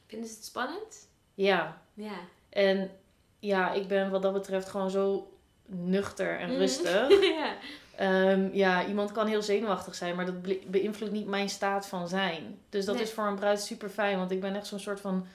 [0.06, 1.08] Vinden ze het spannend?
[1.34, 2.14] Ja, Ja.
[2.48, 2.90] en
[3.38, 5.32] ja, ik ben wat dat betreft gewoon zo
[5.66, 6.58] nuchter en Mhm.
[6.58, 7.08] rustig.
[7.38, 7.54] ja.
[7.96, 12.58] Ehm, ja, iemand kan heel zenuwachtig zijn, maar dat beïnvloedt niet mijn staat van zijn.
[12.68, 13.04] Dus dat Nee.
[13.04, 15.26] is voor een bruid super fijn, want ik ben echt zo'n soort van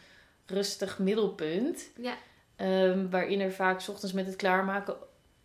[0.45, 1.89] rustig middelpunt.
[1.97, 2.13] Ja.
[2.55, 4.95] Ehm, waarin er vaak 's ochtends met het klaarmaken,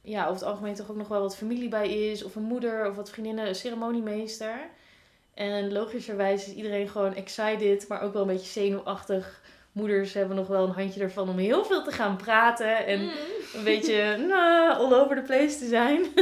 [0.06, 2.88] ja, over het algemeen toch ook nog wel wat familie bij is, of een moeder
[2.88, 4.58] of wat vriendinnen, een ceremoniemeester.
[5.34, 9.40] En logischerwijs is iedereen gewoon excited, maar ook wel een beetje zenuwachtig.
[9.72, 13.10] Moeders hebben nog wel een handje ervan om heel veel te gaan praten en Mm.
[13.54, 16.04] een beetje nou, all over the place te zijn.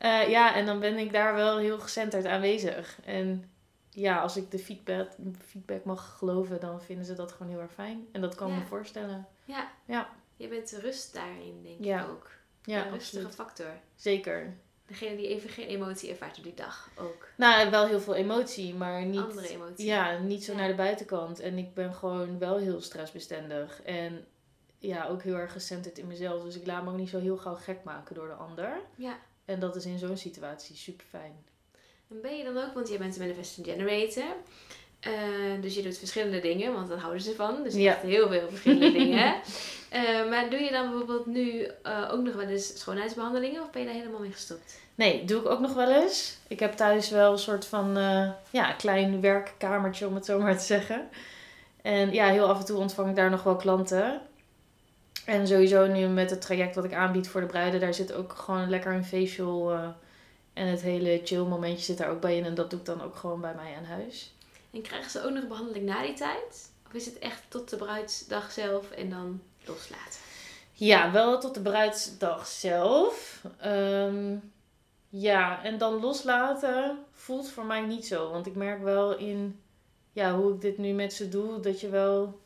[0.00, 2.98] Eh, ja, en dan ben ik daar wel heel gecenterd aanwezig.
[3.04, 3.50] En
[3.90, 5.08] ja, als ik de feedback,
[5.48, 8.06] feedback mag geloven, dan vinden ze dat gewoon heel erg fijn.
[8.12, 8.60] En dat kan ik Ja.
[8.60, 9.26] me voorstellen.
[9.44, 9.70] Ja.
[9.84, 10.08] Ja.
[10.36, 12.00] Je bent rust daarin, denk Ja.
[12.02, 12.30] ik ook.
[12.64, 13.34] Ja, een rustige absoluut.
[13.34, 13.70] factor.
[13.96, 14.56] Zeker.
[14.86, 17.28] Degene die even geen emotie ervaart op die dag ook.
[17.36, 19.20] Nou, wel heel veel emotie, maar niet...
[19.20, 19.86] Andere emotie.
[19.86, 20.58] Ja, niet zo Ja.
[20.58, 21.40] naar de buitenkant.
[21.40, 23.82] En ik ben gewoon wel heel stressbestendig.
[23.82, 24.24] En
[24.78, 26.42] ja, ook heel erg gecenterd in mezelf.
[26.42, 28.80] Dus ik laat me ook niet zo heel gauw gek maken door de ander.
[28.96, 29.18] Ja.
[29.44, 31.44] En dat is in zo'n situatie super fijn.
[32.10, 34.36] En ben je dan ook, want jij bent een manifesting generator.
[35.00, 35.12] Eh,
[35.60, 37.62] dus je doet verschillende dingen, want daar houden ze van.
[37.62, 37.98] Dus je Ja.
[38.02, 39.34] doet heel veel verschillende dingen.
[39.88, 43.62] Eh, maar doe je dan bijvoorbeeld nu eh, ook nog wel eens schoonheidsbehandelingen?
[43.62, 44.78] Of ben je daar helemaal mee gestopt?
[44.94, 46.36] Nee, doe ik ook nog wel eens.
[46.48, 47.94] Ik heb thuis wel een soort van
[48.50, 51.08] ja, klein werkkamertje, om het zo maar te zeggen.
[51.82, 54.20] En ja, heel af en toe ontvang ik daar nog wel klanten.
[55.24, 58.32] En sowieso nu met het traject wat ik aanbied voor de bruiden, daar zit ook
[58.32, 59.72] gewoon lekker een facial.
[60.52, 62.44] en het hele chill momentje zit daar ook bij in.
[62.44, 64.32] En dat doe ik dan ook gewoon bij mij aan huis.
[64.72, 66.70] En krijgen ze ook nog behandeling na die tijd?
[66.86, 70.20] Of is het echt tot de bruidsdag zelf en dan loslaten?
[70.72, 73.44] Ja, wel tot de bruidsdag zelf.
[73.58, 74.36] Ehm,
[75.08, 78.30] ja, en dan loslaten voelt voor mij niet zo.
[78.30, 79.60] Want ik merk wel in
[80.12, 82.40] ja, hoe ik dit nu met ze doe, dat je wel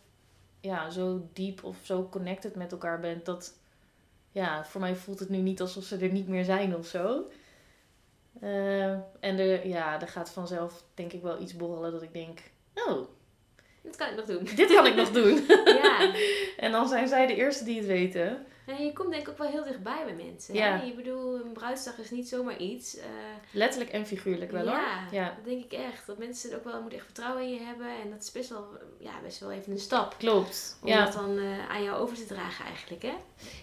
[0.61, 3.25] ja, zo diep of zo connected met elkaar bent.
[3.25, 3.55] Dat
[4.33, 7.25] ja, voor mij voelt het nu niet alsof ze er niet meer zijn of zo.
[8.41, 12.39] Eh, en er, ja, er gaat vanzelf denk ik wel iets borrelen dat ik denk,
[12.75, 13.09] oh,
[13.83, 14.49] Dat kan ik nog doen.
[14.57, 15.45] dit kan ik nog doen.
[15.65, 16.13] ja.
[16.65, 18.47] en dan zijn zij de eerste die het weten.
[18.67, 20.55] En je komt denk ik ook wel heel dichtbij bij mensen.
[20.55, 20.77] Ja.
[20.79, 20.85] Hè?
[20.85, 22.97] Je bedoel, een bruidsdag is niet zomaar iets.
[22.97, 23.05] eh,
[23.51, 24.79] Letterlijk en figuurlijk wel hoor.
[25.11, 26.07] ja, dat denk ik echt.
[26.07, 27.87] Dat mensen ook wel moeten echt vertrouwen in je hebben.
[27.87, 28.67] En dat is best wel,
[28.99, 30.15] ja, best wel even een stap.
[30.19, 30.79] Klopt.
[30.83, 31.05] Om Ja.
[31.05, 33.15] dat dan eh, aan jou over te dragen eigenlijk, hè?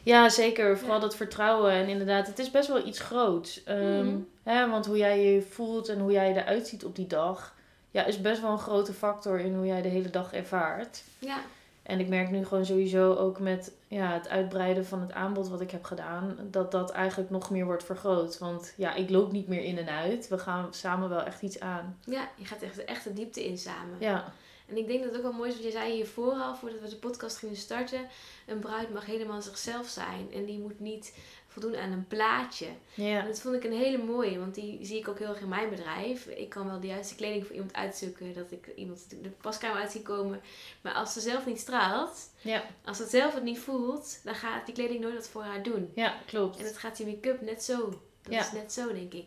[0.04, 0.78] ja, zeker.
[0.78, 1.02] Vooral Ja.
[1.02, 1.72] dat vertrouwen.
[1.72, 3.64] En inderdaad, het is best wel iets groots.
[3.64, 4.16] Mhm.
[4.44, 7.54] hè, want hoe jij je voelt en hoe jij eruit ziet op die dag...
[7.94, 11.04] Ja, is best wel een grote factor in hoe jij de hele dag ervaart.
[11.20, 11.38] Ja.
[11.84, 15.62] En ik merk nu gewoon sowieso ook met ja, het uitbreiden van het aanbod wat
[15.62, 16.38] ik heb gedaan...
[16.52, 18.38] dat dat eigenlijk nog meer wordt vergroot.
[18.38, 20.28] Want ja, ik loop niet meer in en uit.
[20.28, 21.98] We gaan samen wel echt iets aan.
[22.06, 23.96] Ja, je gaat echt, echt de diepte in samen.
[24.00, 24.34] Ja,
[24.67, 26.80] En ik denk dat het ook wel mooi is, wat je zei hiervoor al, voordat
[26.80, 28.08] we de podcast gingen starten.
[28.48, 30.34] Een bruid mag helemaal zichzelf zijn.
[30.34, 31.13] En die moet niet
[31.52, 32.66] voldoen aan een plaatje.
[32.96, 35.40] En ja, dat vond ik een hele mooie, want die zie ik ook heel erg
[35.40, 36.26] in mijn bedrijf.
[36.26, 39.92] Ik kan wel de juiste kleding voor iemand uitzoeken, dat ik iemand de paskamer uit
[39.92, 40.42] zie komen.
[40.82, 44.66] Maar als ze zelf niet straalt, ja, als ze zelf het niet voelt, dan gaat
[44.66, 45.92] die kleding nooit wat voor haar doen.
[45.96, 46.58] ja, klopt.
[46.58, 47.90] En dat gaat die make-up net zo.
[48.22, 48.40] Dat Ja.
[48.42, 49.26] is net zo, denk ik.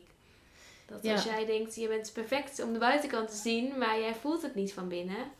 [0.86, 4.42] Dat als jij denkt, je bent perfect om de buitenkant te zien, maar jij voelt
[4.42, 5.30] het niet van binnen,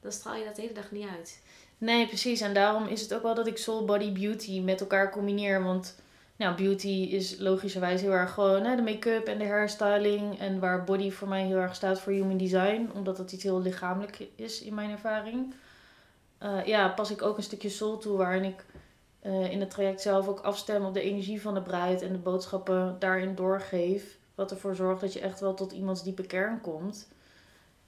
[0.00, 1.40] dan straal je dat de hele dag niet uit.
[1.78, 2.40] Nee, precies.
[2.40, 5.64] En daarom is het ook wel dat ik soul, body, beauty met elkaar combineer.
[5.64, 5.96] Want
[6.38, 10.38] nou, beauty is logischerwijs heel erg gewoon hè, de make-up en de hairstyling.
[10.38, 12.90] En waar body voor mij heel erg staat voor human design.
[12.94, 15.54] Omdat dat iets heel lichamelijk is in mijn ervaring.
[16.38, 18.64] Eh, ja, pas ik ook een stukje soul toe waarin ik
[19.20, 22.02] eh, in het traject zelf ook afstem op de energie van de bruid.
[22.02, 24.16] En de boodschappen daarin doorgeef.
[24.34, 27.08] Wat ervoor zorgt dat je echt wel tot iemands diepe kern komt.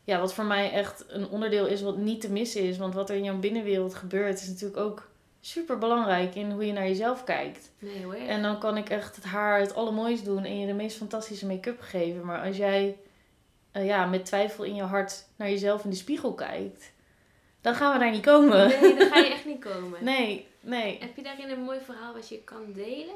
[0.05, 2.79] Ja, wat voor mij echt een onderdeel is wat niet te missen is.
[2.79, 5.10] Want wat er in jouw binnenwereld gebeurt is natuurlijk ook
[5.41, 7.71] super belangrijk in hoe je naar jezelf kijkt.
[7.79, 8.15] Nee hoor.
[8.15, 11.47] En dan kan ik echt het haar het allermooist doen en je de meest fantastische
[11.47, 12.25] make-up geven.
[12.25, 12.97] Maar als jij
[13.73, 16.93] eh, ja, met twijfel in je hart naar jezelf in de spiegel kijkt,
[17.61, 18.69] dan gaan we daar niet komen.
[18.69, 20.05] Nee, dan ga je echt niet komen.
[20.05, 20.99] Nee, nee.
[21.01, 23.15] Heb je daarin een mooi verhaal wat je kan delen?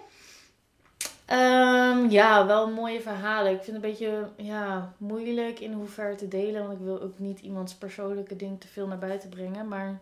[1.25, 3.53] Ehm, ja, wel mooie verhalen.
[3.53, 6.67] Ik vind het een beetje ja, moeilijk in hoeverre te delen.
[6.67, 9.69] Want ik wil ook niet iemands persoonlijke ding te veel naar buiten brengen.
[9.69, 10.01] Maar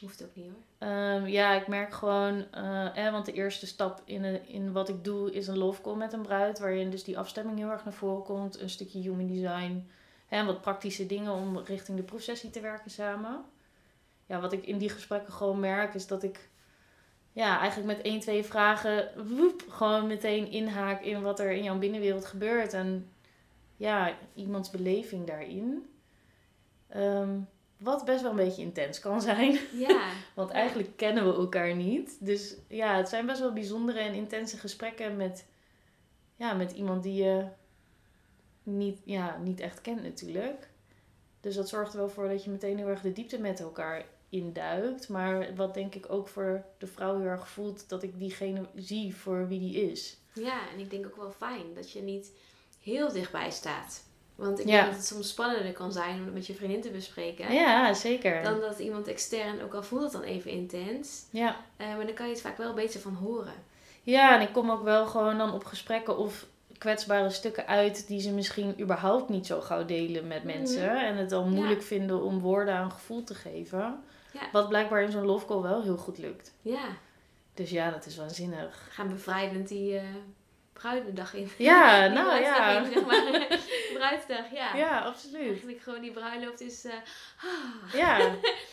[0.00, 0.62] Hoeft ook niet hoor.
[0.80, 2.52] Ehm, ja, ik merk gewoon...
[2.52, 5.94] eh, want de eerste stap in, een- in wat ik doe is een love call
[5.96, 6.58] met een bruid.
[6.58, 8.60] Waarin dus die afstemming heel erg naar voren komt.
[8.60, 9.90] Een stukje human design.
[10.28, 13.44] En wat praktische dingen om richting de proefsessie te werken samen.
[14.26, 16.48] Ja, wat ik in die gesprekken gewoon merk is dat ik
[17.32, 21.78] ja, eigenlijk met één, twee vragen woep, gewoon meteen inhaak in wat er in jouw
[21.78, 22.72] binnenwereld gebeurt.
[22.72, 23.10] En
[23.76, 25.90] ja, iemands beleving daarin.
[26.88, 27.38] Ehm,
[27.80, 29.58] wat best wel een beetje intens kan zijn.
[29.72, 30.10] Ja.
[30.34, 32.16] Want eigenlijk kennen we elkaar niet.
[32.20, 35.46] Dus ja, het zijn best wel bijzondere en intense gesprekken met,
[36.36, 37.46] ja, met iemand die je
[38.62, 40.68] niet, ja, niet echt kent natuurlijk.
[41.40, 44.04] Dus dat zorgt er wel voor dat je meteen heel erg de diepte met elkaar
[44.28, 45.08] induikt.
[45.08, 49.16] Maar wat denk ik ook voor de vrouw heel erg voelt, dat ik diegene zie
[49.16, 50.18] voor wie die is.
[50.34, 52.32] Ja, en ik denk ook wel fijn dat je niet
[52.80, 54.04] heel dichtbij staat.
[54.40, 56.90] Want ik denk dat het soms spannender kan zijn om het met je vriendin te
[56.90, 57.52] bespreken.
[57.52, 58.42] Ja, zeker.
[58.42, 61.24] Dan dat iemand extern, ook al voelt het dan even intens.
[61.30, 61.56] Ja.
[61.76, 63.52] eh, maar dan kan je het vaak wel beter van horen.
[64.02, 66.46] Ja, en ik kom ook wel gewoon dan op gesprekken of
[66.78, 70.86] kwetsbare stukken uit die ze misschien überhaupt niet zo gauw delen met mensen.
[70.94, 71.04] Mhm.
[71.04, 71.50] En het dan Ja.
[71.50, 74.02] moeilijk vinden om woorden aan gevoel te geven.
[74.32, 74.40] Ja.
[74.52, 76.52] Wat blijkbaar in zo'n love call wel heel goed lukt.
[76.62, 76.84] Ja,
[77.54, 78.88] Dus ja, dat is waanzinnig.
[78.90, 80.00] gaan bevrijdend die
[80.84, 81.50] eh bruidendag in.
[81.58, 82.78] Ja, nou bruidsdag ja.
[82.80, 83.58] in, zeg maar.
[83.98, 84.76] Bruidsdag, ja.
[84.76, 85.46] Ja, absoluut.
[85.48, 86.84] Eigenlijk gewoon die bruiloft is...
[86.84, 86.92] eh,
[87.44, 87.92] ah.
[87.94, 88.18] Ja,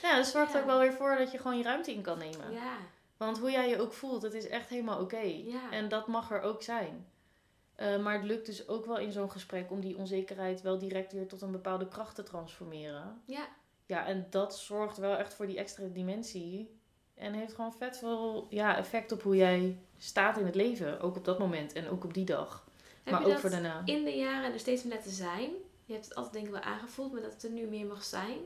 [0.01, 0.59] ja dat zorgt Ja.
[0.59, 2.51] ook wel weer voor dat je gewoon je ruimte in kan nemen.
[2.51, 2.77] Ja,
[3.17, 5.19] Want hoe jij je ook voelt, het is echt helemaal oké.
[5.45, 5.71] Ja.
[5.71, 7.07] En dat mag er ook zijn.
[7.75, 11.11] Eh, maar het lukt dus ook wel in zo'n gesprek om die onzekerheid wel direct
[11.13, 13.21] weer tot een bepaalde kracht te transformeren.
[13.25, 13.47] ja.
[13.85, 16.76] Ja, en dat zorgt wel echt voor die extra dimensie.
[17.17, 21.01] En heeft gewoon vet veel ja, effect op hoe jij staat in het leven.
[21.01, 22.65] Ook op dat moment en ook op die dag.
[23.03, 23.81] Heb maar ook dat voor daarna.
[23.85, 25.49] in de jaren er steeds meer laten zijn?
[25.85, 28.03] Je hebt het altijd denk ik wel aangevoeld, maar dat het er nu meer mag
[28.03, 28.37] zijn.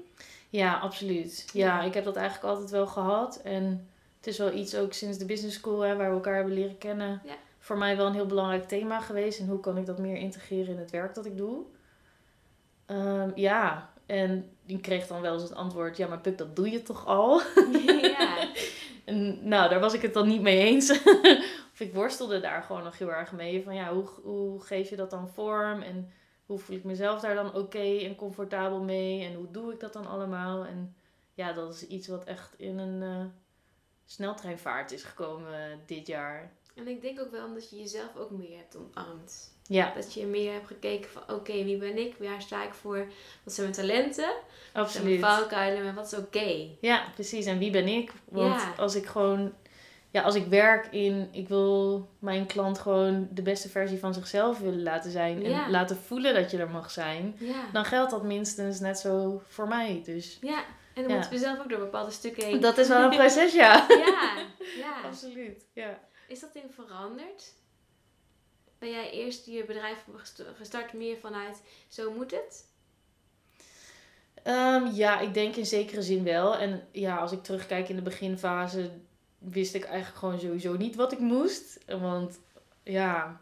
[0.49, 1.49] Ja, absoluut.
[1.53, 1.81] Ja, Ja.
[1.84, 3.41] ik heb dat eigenlijk altijd wel gehad.
[3.41, 6.53] En het is wel iets ook sinds de business school, hè, waar we elkaar hebben
[6.53, 7.34] leren kennen, Ja.
[7.60, 9.39] voor mij wel een heel belangrijk thema geweest.
[9.39, 11.63] En hoe kan ik dat meer integreren in het werk dat ik doe?
[12.86, 16.69] Ehm, ja, en die kreeg dan wel eens het antwoord, ja, maar Puk, dat doe
[16.69, 17.41] je toch al?
[18.02, 18.38] ja.
[19.06, 20.89] En nou, daar was ik het dan niet mee eens.
[21.74, 23.63] of ik worstelde daar gewoon nog heel erg mee.
[23.63, 25.82] Van ja, hoe, hoe geef je dat dan vorm?
[25.82, 26.12] En
[26.45, 29.24] hoe voel ik mezelf daar dan oké en comfortabel mee?
[29.24, 30.65] En hoe doe ik dat dan allemaal?
[30.65, 30.95] En
[31.34, 33.26] ja, dat is iets wat echt in een eh,
[34.06, 36.52] sneltreinvaart is gekomen eh, dit jaar.
[36.76, 39.54] En ik denk ook wel omdat je jezelf ook meer hebt omarmd.
[39.73, 42.15] Ja, Dat je meer hebt gekeken van oké, wie ben ik?
[42.19, 43.07] Waar sta ik voor?
[43.43, 44.29] Wat zijn mijn talenten?
[44.73, 45.19] Wat zijn mijn absoluut.
[45.19, 45.84] valkuilen?
[45.84, 46.67] Maar wat is oké?
[46.81, 47.45] Ja, precies.
[47.45, 48.12] En wie ben ik?
[48.29, 48.73] Want Ja.
[48.77, 49.53] als ik gewoon,
[50.12, 54.60] ja, als ik werk in, ik wil mijn klant gewoon de beste versie van zichzelf
[54.60, 55.43] willen laten zijn.
[55.43, 55.69] En Ja.
[55.69, 57.36] laten voelen dat je er mag zijn.
[57.39, 57.65] Ja.
[57.73, 60.01] Dan geldt dat minstens net zo voor mij.
[60.05, 60.63] Dus Ja.
[60.93, 62.60] En dan moeten we zelf ook door bepaalde stukken heen.
[62.60, 63.86] dat is wel een proces, ja.
[63.89, 64.34] Ja.
[64.77, 64.93] ja.
[65.10, 65.99] Absoluut, ja.
[66.27, 67.53] Is dat in veranderd?
[68.82, 72.65] Ben jij eerst je bedrijf gest- gestart meer vanuit zo moet het?
[74.44, 76.56] Ehm, ja, ik denk in zekere zin wel.
[76.58, 78.91] En ja, als ik terugkijk in de beginfase,
[79.38, 81.80] wist ik eigenlijk gewoon sowieso niet wat ik moest.
[82.00, 82.39] Want
[82.84, 83.41] ja,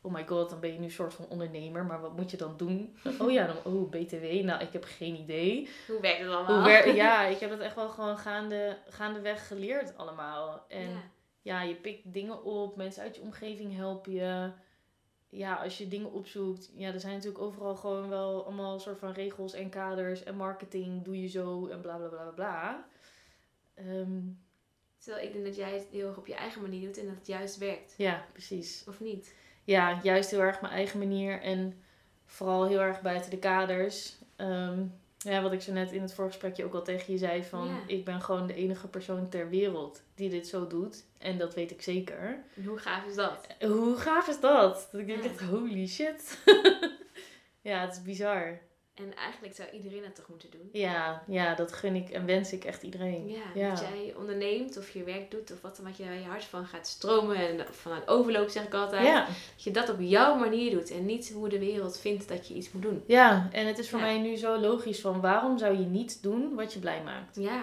[0.00, 1.84] oh my god, dan ben je nu een soort van ondernemer.
[1.84, 2.96] Maar wat moet je dan doen?
[3.20, 4.24] Oh ja, dan, oh, BTW.
[4.44, 5.68] Nou, ik heb geen idee.
[5.86, 6.54] Hoe werkt het allemaal?
[6.60, 10.64] Hoe wer- ja, ik heb het echt wel gewoon gaande, gaandeweg geleerd allemaal.
[10.68, 11.02] En Ja.
[11.42, 14.50] ja, je pikt dingen op, mensen uit je omgeving helpen je.
[15.30, 19.12] Ja, als je dingen opzoekt, ja, er zijn natuurlijk overal gewoon wel allemaal soort van
[19.12, 22.86] regels en kaders en marketing, doe je zo en bla bla bla bla bla.
[23.74, 24.18] Ehm,
[24.98, 27.14] Terwijl ik denk dat jij het heel erg op je eigen manier doet en dat
[27.14, 27.94] het juist werkt.
[27.96, 28.84] ja, precies.
[28.88, 29.34] Of niet?
[29.64, 31.82] Ja, juist heel erg mijn eigen manier en
[32.26, 34.18] vooral heel erg buiten de kaders.
[34.36, 34.86] Ehm,
[35.22, 37.78] ja, wat ik zo net in het voorgesprekje ook al tegen je zei, van Ja.
[37.86, 41.04] ik ben gewoon de enige persoon ter wereld die dit zo doet.
[41.18, 42.42] En dat weet ik zeker.
[42.56, 43.46] En hoe gaaf is dat?
[43.60, 44.88] Hoe gaaf is dat?
[44.92, 45.46] Dat ik denk Ja.
[45.46, 46.38] holy shit.
[47.60, 48.58] ja, het is bizar.
[48.94, 50.68] En eigenlijk zou iedereen dat toch moeten doen?
[50.72, 53.28] Ja, ja, dat gun ik en wens ik echt iedereen.
[53.28, 53.68] Ja, ja.
[53.70, 56.66] dat jij onderneemt of je werk doet of wat dan wat je je hart van
[56.66, 59.06] gaat stromen en vanuit overloop zeg ik altijd.
[59.06, 62.48] Ja, Dat je dat op jouw manier doet en niet hoe de wereld vindt dat
[62.48, 63.02] je iets moet doen.
[63.06, 64.04] ja, en het is voor Ja.
[64.04, 67.36] mij nu zo logisch van waarom zou je niet doen wat je blij maakt?
[67.36, 67.62] Ja,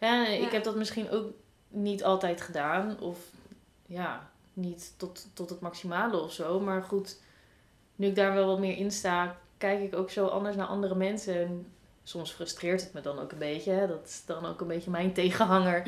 [0.00, 1.30] Ja, ik heb dat misschien ook
[1.68, 3.00] niet altijd gedaan.
[3.00, 3.18] Of
[3.86, 6.60] ja, niet tot, tot het maximale of zo.
[6.60, 7.20] Maar goed,
[7.96, 10.94] nu ik daar wel wat meer in sta, kijk ik ook zo anders naar andere
[10.94, 11.34] mensen.
[11.34, 11.70] En
[12.02, 13.70] Soms frustreert het me dan ook een beetje.
[13.72, 13.86] hè.
[13.86, 15.82] Dat is dan ook een beetje mijn tegenhanger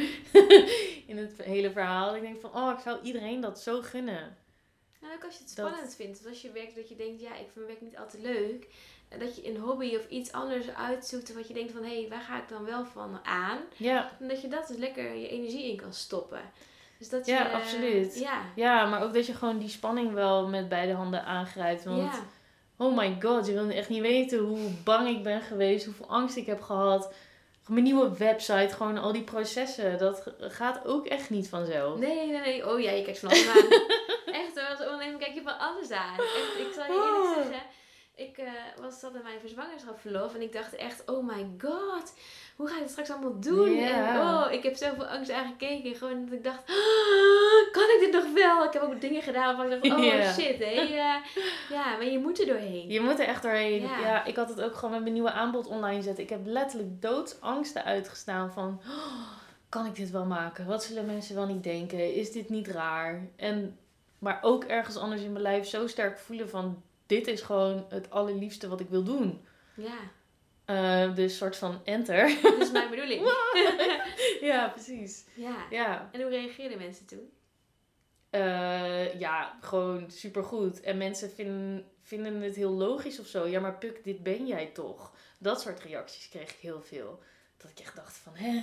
[1.07, 2.17] in het hele verhaal.
[2.17, 4.37] Ik denk van, oh, ik zou iedereen dat zo gunnen.
[5.03, 6.19] En ook als je het Dat- spannend vindt.
[6.21, 8.67] Of als je werkt dat je denkt, ja, ik vind mijn werk niet altijd leuk.
[9.19, 11.35] Dat je een hobby of iets anders uitzoekt.
[11.35, 13.59] Wat je denkt van, hé, hey, waar ga ik dan wel van aan?
[13.77, 16.41] Ja, En dat je dat dus lekker je energie in kan stoppen.
[16.99, 18.19] Dus dat je, Ja, absoluut.
[18.19, 21.85] Ja, ja, maar ook dat je gewoon die spanning wel met beide handen aangrijpt.
[21.85, 22.25] Want ja.
[22.79, 26.37] Oh my god, je wil echt niet weten hoe bang ik ben geweest, hoeveel angst
[26.37, 27.13] ik heb gehad.
[27.67, 31.99] Mijn nieuwe website, gewoon al die processen, dat gaat ook echt niet vanzelf.
[31.99, 32.71] Nee, nee, nee.
[32.71, 33.57] Oh ja, je kijkt van alles aan.
[34.43, 36.19] Echt hoor, als ondernemer kijk je van alles aan.
[36.19, 37.35] Echt, ik zal je eerlijk Oh.
[37.35, 37.63] zeggen.
[38.19, 42.15] Ik eh, was zat in mijn verzwangerschapsverlof en ik dacht echt, oh my god,
[42.57, 43.79] hoe ga ik het straks allemaal doen?
[43.79, 45.95] En oh, ik heb zoveel angst aangekeken.
[45.95, 48.65] Gewoon dat ik dacht, "Ah, kan ik dit nog wel?
[48.65, 50.81] Ik heb ook dingen gedaan waarvan ik dacht, oh shit, hé.
[50.81, 51.23] ja,
[51.71, 52.89] ja, maar je moet er doorheen.
[52.89, 53.83] Je moet er echt doorheen.
[53.83, 54.01] Ja.
[54.01, 54.25] Ja.
[54.25, 56.25] ik had het ook gewoon met mijn nieuwe aanbod online zetten.
[56.25, 58.81] Ik heb letterlijk doodsangsten uitgestaan van...
[58.89, 59.29] "Oh,
[59.69, 60.67] kan ik dit wel maken?
[60.67, 62.15] Wat zullen mensen wel niet denken?
[62.15, 63.29] Is dit niet raar?
[63.37, 63.79] En,
[64.19, 66.83] maar ook ergens anders in mijn lijf zo sterk voelen van...
[67.09, 69.47] Dit is gewoon het allerliefste wat ik wil doen.
[69.77, 69.99] Ja,
[70.65, 72.39] Eh, dus soort van enter.
[72.43, 73.23] dat is mijn bedoeling.
[74.41, 75.25] ja, precies.
[75.35, 75.67] ja.
[75.71, 77.31] Ja, En hoe reageerden mensen toen?
[78.31, 80.81] Eh, ja, gewoon supergoed.
[80.81, 83.47] En mensen vinden, vinden het heel logisch of zo.
[83.47, 85.13] Ja, maar Puk, dit ben jij toch?
[85.39, 87.19] Dat soort reacties kreeg ik heel veel.
[87.57, 88.63] Dat ik echt dacht van, hè?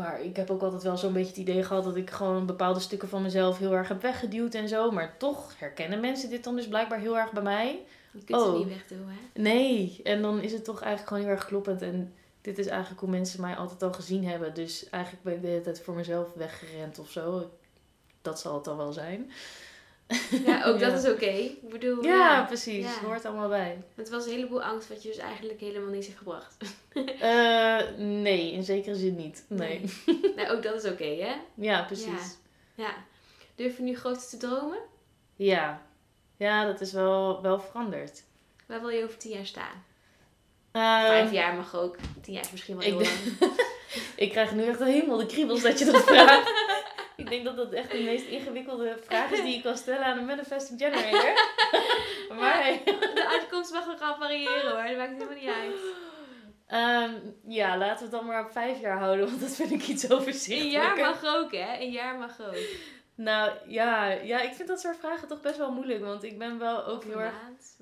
[0.00, 2.80] Maar ik heb ook altijd wel zo'n beetje het idee gehad dat ik gewoon bepaalde
[2.80, 4.90] stukken van mezelf heel erg heb weggeduwd en zo.
[4.90, 7.82] Maar toch herkennen mensen dit dan dus blijkbaar heel erg bij mij.
[8.12, 8.58] Je kunt ze Oh.
[8.58, 9.40] niet wegdoen, hè?
[9.40, 11.82] Nee, en dan is het toch eigenlijk gewoon heel erg kloppend.
[11.82, 14.54] En dit is eigenlijk hoe mensen mij altijd al gezien hebben.
[14.54, 17.50] Dus eigenlijk ben ik de hele tijd voor mezelf weggerend of zo.
[18.22, 19.30] Dat zal het dan wel zijn.
[20.46, 21.26] Ja, ook dat is oké.
[21.26, 22.44] Ik bedoel, Ja, ja.
[22.44, 22.84] precies.
[22.84, 23.00] Ja.
[23.06, 23.82] Hoort allemaal bij.
[23.94, 26.56] Het was een heleboel angst wat je dus eigenlijk helemaal niets heeft gebracht.
[27.20, 29.44] Eh, nee, in zekere zin niet.
[29.48, 29.80] Nee.
[30.36, 31.32] nou, ook dat is oké, hè?
[31.54, 32.36] Ja, precies.
[32.74, 32.94] Ja.
[33.54, 34.78] Durf je nu groter te dromen?
[35.36, 35.82] Ja.
[36.36, 38.22] Ja, dat is wel, wel veranderd.
[38.66, 39.84] Waar wil je over tien jaar staan?
[40.72, 41.96] Eh, Vijf jaar mag ook.
[42.22, 43.52] Tien jaar is misschien wel ik heel denk- lang.
[44.16, 46.50] Ik krijg nu echt helemaal de kriebels dat je dat vraagt.
[47.20, 50.18] Ik denk dat dat echt de meest ingewikkelde vraag is die je kan stellen aan
[50.18, 51.32] een manifesting generator.
[52.40, 52.82] maar hey.
[52.84, 54.82] De uitkomst mag nog gaan variëren hoor.
[54.82, 55.74] Dat maakt helemaal niet uit.
[56.66, 57.14] Ehm,
[57.52, 60.10] ja, laten we het dan maar op vijf jaar houden, want dat vind ik iets
[60.10, 60.90] overzichtelijker.
[60.90, 61.80] Een jaar mag ook, hè?
[61.80, 62.56] Een jaar mag ook.
[63.14, 66.58] Nou ja, ja, ik vind dat soort vragen toch best wel moeilijk, want ik ben
[66.58, 67.34] wel ook heel erg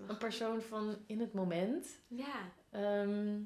[0.09, 1.87] een persoon van in het moment.
[2.09, 2.53] Ja.
[2.71, 3.37] Ehm,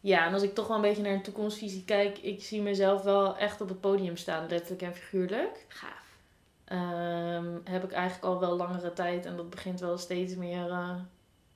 [0.00, 3.02] ja, en als ik toch wel een beetje naar een toekomstvisie kijk, ik zie mezelf
[3.02, 5.64] wel echt op het podium staan, letterlijk en figuurlijk.
[5.68, 6.18] Gaaf.
[6.64, 10.96] Ehm, heb ik eigenlijk al wel langere tijd en dat begint wel steeds meer eh,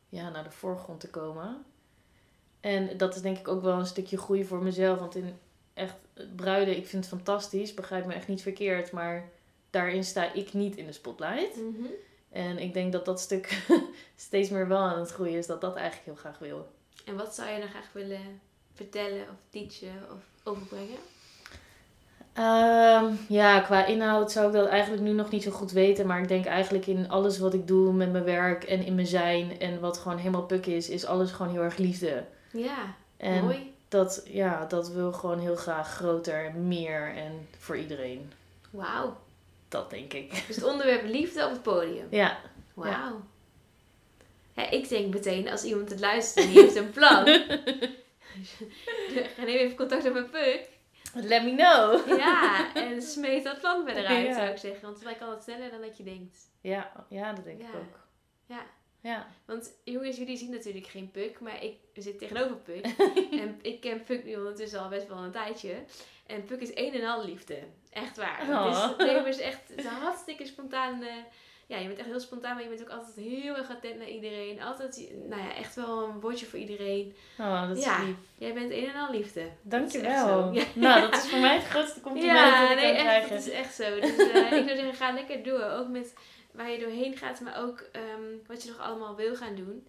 [0.08, 1.64] ja, naar de voorgrond te komen.
[2.60, 5.38] En dat is denk ik ook wel een stukje groei voor mezelf, want in
[5.74, 9.28] echt het bruiden, ik vind het fantastisch, begrijp me echt niet verkeerd, maar
[9.70, 11.56] daarin sta ik niet in de spotlight.
[11.56, 11.86] Mhm.
[12.30, 13.66] En ik denk dat dat stuk
[14.16, 16.68] steeds meer wel aan het groeien is, dat dat eigenlijk heel graag wil.
[17.04, 18.40] En wat zou je dan graag willen
[18.74, 20.18] vertellen of teachen of
[20.52, 20.98] overbrengen?
[22.32, 26.06] Ehm, ja, qua inhoud zou ik dat eigenlijk nu nog niet zo goed weten.
[26.06, 29.06] Maar ik denk eigenlijk in alles wat ik doe met mijn werk en in mijn
[29.06, 32.24] zijn en wat gewoon helemaal puk is, is alles gewoon heel erg liefde.
[32.50, 33.74] Ja, En mooi.
[33.88, 38.32] dat, ja, dat wil gewoon heel graag groter, meer en voor iedereen.
[38.70, 39.16] Wauw.
[39.68, 40.44] Dat denk ik.
[40.46, 42.06] Dus het onderwerp liefde op het podium.
[42.10, 42.38] Ja,
[42.74, 42.90] Wauw.
[42.90, 43.12] Ja,
[44.70, 47.26] ik denk meteen, als iemand het luistert en die heeft een plan.
[49.36, 50.68] Ga neem even contact op met Puk.
[51.14, 52.18] let me know.
[52.18, 54.34] Ja, en smeet dat plan verder uit, Ja.
[54.34, 54.82] zou ik zeggen.
[54.82, 56.38] Want wij kan het sneller dan dat je denkt.
[56.60, 57.98] Ja, ja dat denk ik ook.
[58.46, 58.66] Ja.
[59.00, 59.26] Ja.
[59.44, 62.86] Want jongens, jullie zien natuurlijk geen Puk, maar ik zit tegenover Puk.
[63.42, 65.74] en ik ken Puk nu ondertussen al best wel een tijdje.
[66.26, 67.58] En Puk is een en al liefde.
[67.90, 68.40] Echt waar.
[68.48, 68.82] Oh.
[68.82, 71.02] Het is, nee, maar het is echt een hartstikke spontaan.
[71.74, 74.08] Ja, je bent echt heel spontaan, maar je bent ook altijd heel erg attent naar
[74.08, 74.62] iedereen.
[74.62, 77.14] Altijd, nou ja, echt wel een woordje voor iedereen.
[77.38, 78.02] Oh, dat is Ja.
[78.02, 78.16] lief.
[78.38, 79.40] Jij bent een en al liefde.
[79.40, 80.52] Dat Dankjewel.
[80.52, 80.64] Ja.
[80.74, 83.46] Nou, dat is voor mij het grootste compliment Ja, dat ik nee, kan echt, het
[83.46, 84.00] is echt zo.
[84.00, 85.64] Dus eh, ik zou zeggen, ga lekker door.
[85.64, 86.14] Ook met
[86.52, 89.86] waar je doorheen gaat, maar ook ehm, wat je nog allemaal wil gaan doen.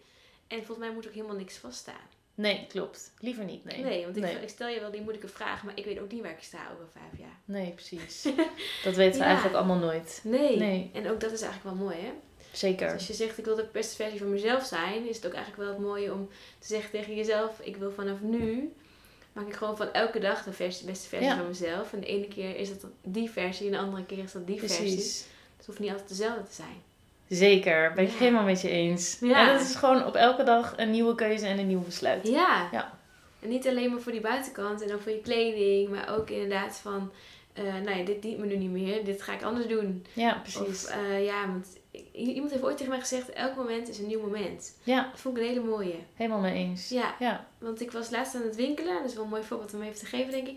[0.48, 2.08] En volgens mij moet ook helemaal niks vaststaan.
[2.36, 3.12] Nee, klopt.
[3.20, 3.84] Liever niet, nee.
[3.84, 4.36] Nee, want ik, nee.
[4.36, 6.58] ik stel je wel die moeilijke vraag, maar ik weet ook niet waar ik sta
[6.74, 7.38] over vijf jaar.
[7.46, 8.22] Nee, precies.
[8.84, 9.26] Dat weten we Ja.
[9.26, 10.20] eigenlijk allemaal nooit.
[10.24, 10.58] Nee.
[10.58, 10.90] Nee.
[10.94, 12.12] En ook dat is eigenlijk wel mooi, hè?
[12.52, 12.94] Dus Zeker.
[12.94, 15.64] als je zegt, ik wil de beste versie van mezelf zijn, is het ook eigenlijk
[15.64, 16.30] wel het mooie om
[16.60, 18.74] te zeggen tegen jezelf, ik wil vanaf nu,
[19.34, 21.38] maak ik gewoon van elke dag de versie, beste versie Ja.
[21.38, 21.94] van mezelf.
[21.94, 24.60] En de ene keer is dat die versie, en de andere keer is dat die
[24.60, 24.78] versie.
[24.94, 25.26] Precies.
[25.58, 26.82] Het hoeft niet altijd dezelfde te zijn.
[27.30, 28.18] Zeker, ben ik Ja.
[28.18, 29.18] helemaal met je eens.
[29.22, 29.48] Ja.
[29.48, 32.28] En dat is gewoon op elke dag een nieuwe keuze en een nieuw besluit.
[32.28, 32.70] Ja.
[32.72, 32.98] Ja.
[33.40, 36.78] En niet alleen maar voor die buitenkant en dan voor je kleding, maar ook inderdaad
[36.78, 37.12] van,
[37.54, 40.06] eh nou ja, dit dient me nu niet meer, dit ga ik anders doen.
[40.14, 40.62] Ja, precies.
[40.62, 41.68] Of eh, ja, want
[42.14, 44.78] iemand heeft ooit tegen mij gezegd, elk moment is een nieuw moment.
[44.84, 45.96] Ja, Dat vond ik een hele mooie.
[46.16, 46.90] helemaal mee eens.
[46.90, 47.46] Ja, Ja.
[47.58, 50.00] want ik was laatst aan het winkelen, dat is wel een mooi voorbeeld om even
[50.00, 50.56] te geven, denk ik.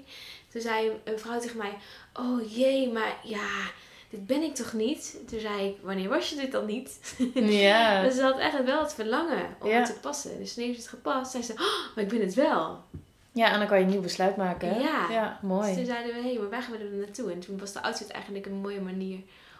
[0.49, 1.73] Toen zei een vrouw tegen mij,
[2.15, 3.47] oh jee, maar ja,
[4.11, 5.19] dit ben ik toch niet?
[5.29, 7.15] Toen zei ik, wanneer was je dit dan niet?
[7.35, 8.03] Ja.
[8.03, 9.77] Dus ze had eigenlijk wel het verlangen om Ja.
[9.77, 10.39] het te passen.
[10.39, 11.31] Dus toen heeft het gepast.
[11.31, 12.83] Zei ze, oh, maar ik ben het wel.
[13.33, 14.81] ja, en dan kan je een nieuw besluit maken.
[14.81, 15.07] Ja.
[15.11, 15.75] Ja, Dus mooi.
[15.75, 17.33] toen zeiden we, hé, maar waar gaan we er naartoe?
[17.33, 19.19] En toen was de outfit eigenlijk een mooie manier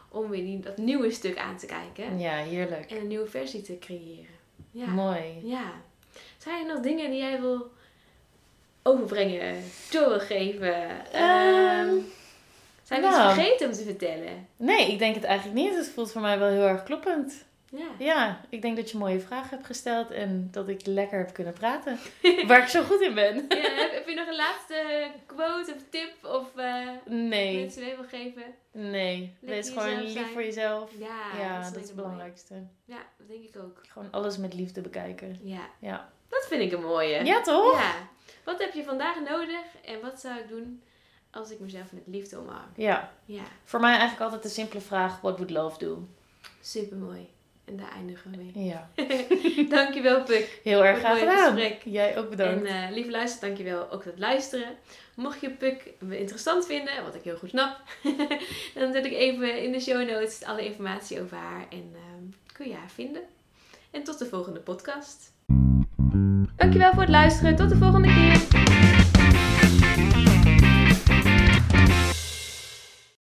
[0.09, 2.19] om weer die, dat nieuwe stuk aan te kijken.
[2.19, 2.91] Ja, heerlijk.
[2.91, 4.37] En een nieuwe versie te creëren.
[4.71, 4.87] Ja.
[4.87, 5.41] Mooi.
[5.43, 5.73] ja.
[6.39, 7.71] Zijn er nog dingen die jij wil
[8.83, 10.87] overbrengen, door wil geven?
[12.89, 13.35] Zijn we iets nou.
[13.35, 14.49] vergeten om te vertellen?
[14.57, 15.75] Nee, ik denk het eigenlijk niet.
[15.75, 17.47] Het voelt voor mij wel heel erg kloppend.
[17.71, 17.87] Ja.
[17.99, 21.53] Ja, ik denk dat je mooie vragen hebt gesteld en dat ik lekker heb kunnen
[21.53, 21.99] praten.
[22.47, 23.35] waar ik zo goed in ben.
[23.49, 27.95] Ja, heb, heb je nog een laatste quote of tip of eh Nee, mensen mee
[27.97, 28.43] wil geven?
[28.73, 29.35] nee.
[29.41, 30.27] Wees gewoon lief zijn.
[30.27, 30.91] voor jezelf.
[30.99, 32.09] Ja, Ja, dat is, dat is het mooi.
[32.09, 32.55] belangrijkste.
[32.85, 33.81] Ja, dat denk ik ook.
[33.89, 35.39] Gewoon alles met liefde bekijken.
[35.43, 37.25] Ja, Ja, dat vind ik een mooie.
[37.25, 37.81] ja toch?
[37.81, 37.93] Ja.
[38.45, 40.83] Wat heb je vandaag nodig en wat zou ik doen
[41.31, 42.69] als ik mezelf met liefde omarm?
[42.77, 43.13] Ja.
[43.25, 46.09] Ja, Voor mij eigenlijk altijd de simpele vraag, what would love do?
[46.61, 47.29] super mooi.
[47.65, 48.65] En daar eindigen we mee.
[48.65, 48.91] Ja.
[49.77, 50.61] dankjewel, Puk.
[50.65, 51.53] Heel erg graag gedaan.
[51.57, 51.83] gesprek.
[51.85, 52.65] Jij ook bedankt.
[52.65, 54.77] En eh, lieve luister, dankjewel ook voor het luisteren.
[55.17, 57.81] Mocht je Puk interessant vinden, wat ik heel goed snap,
[58.75, 62.69] dan zet ik even in de show notes alle informatie over haar en ehm, kun
[62.69, 63.23] je haar vinden.
[63.91, 65.33] En tot de volgende podcast.
[66.57, 67.57] Dankjewel voor het luisteren.
[67.57, 69.08] Tot de volgende keer.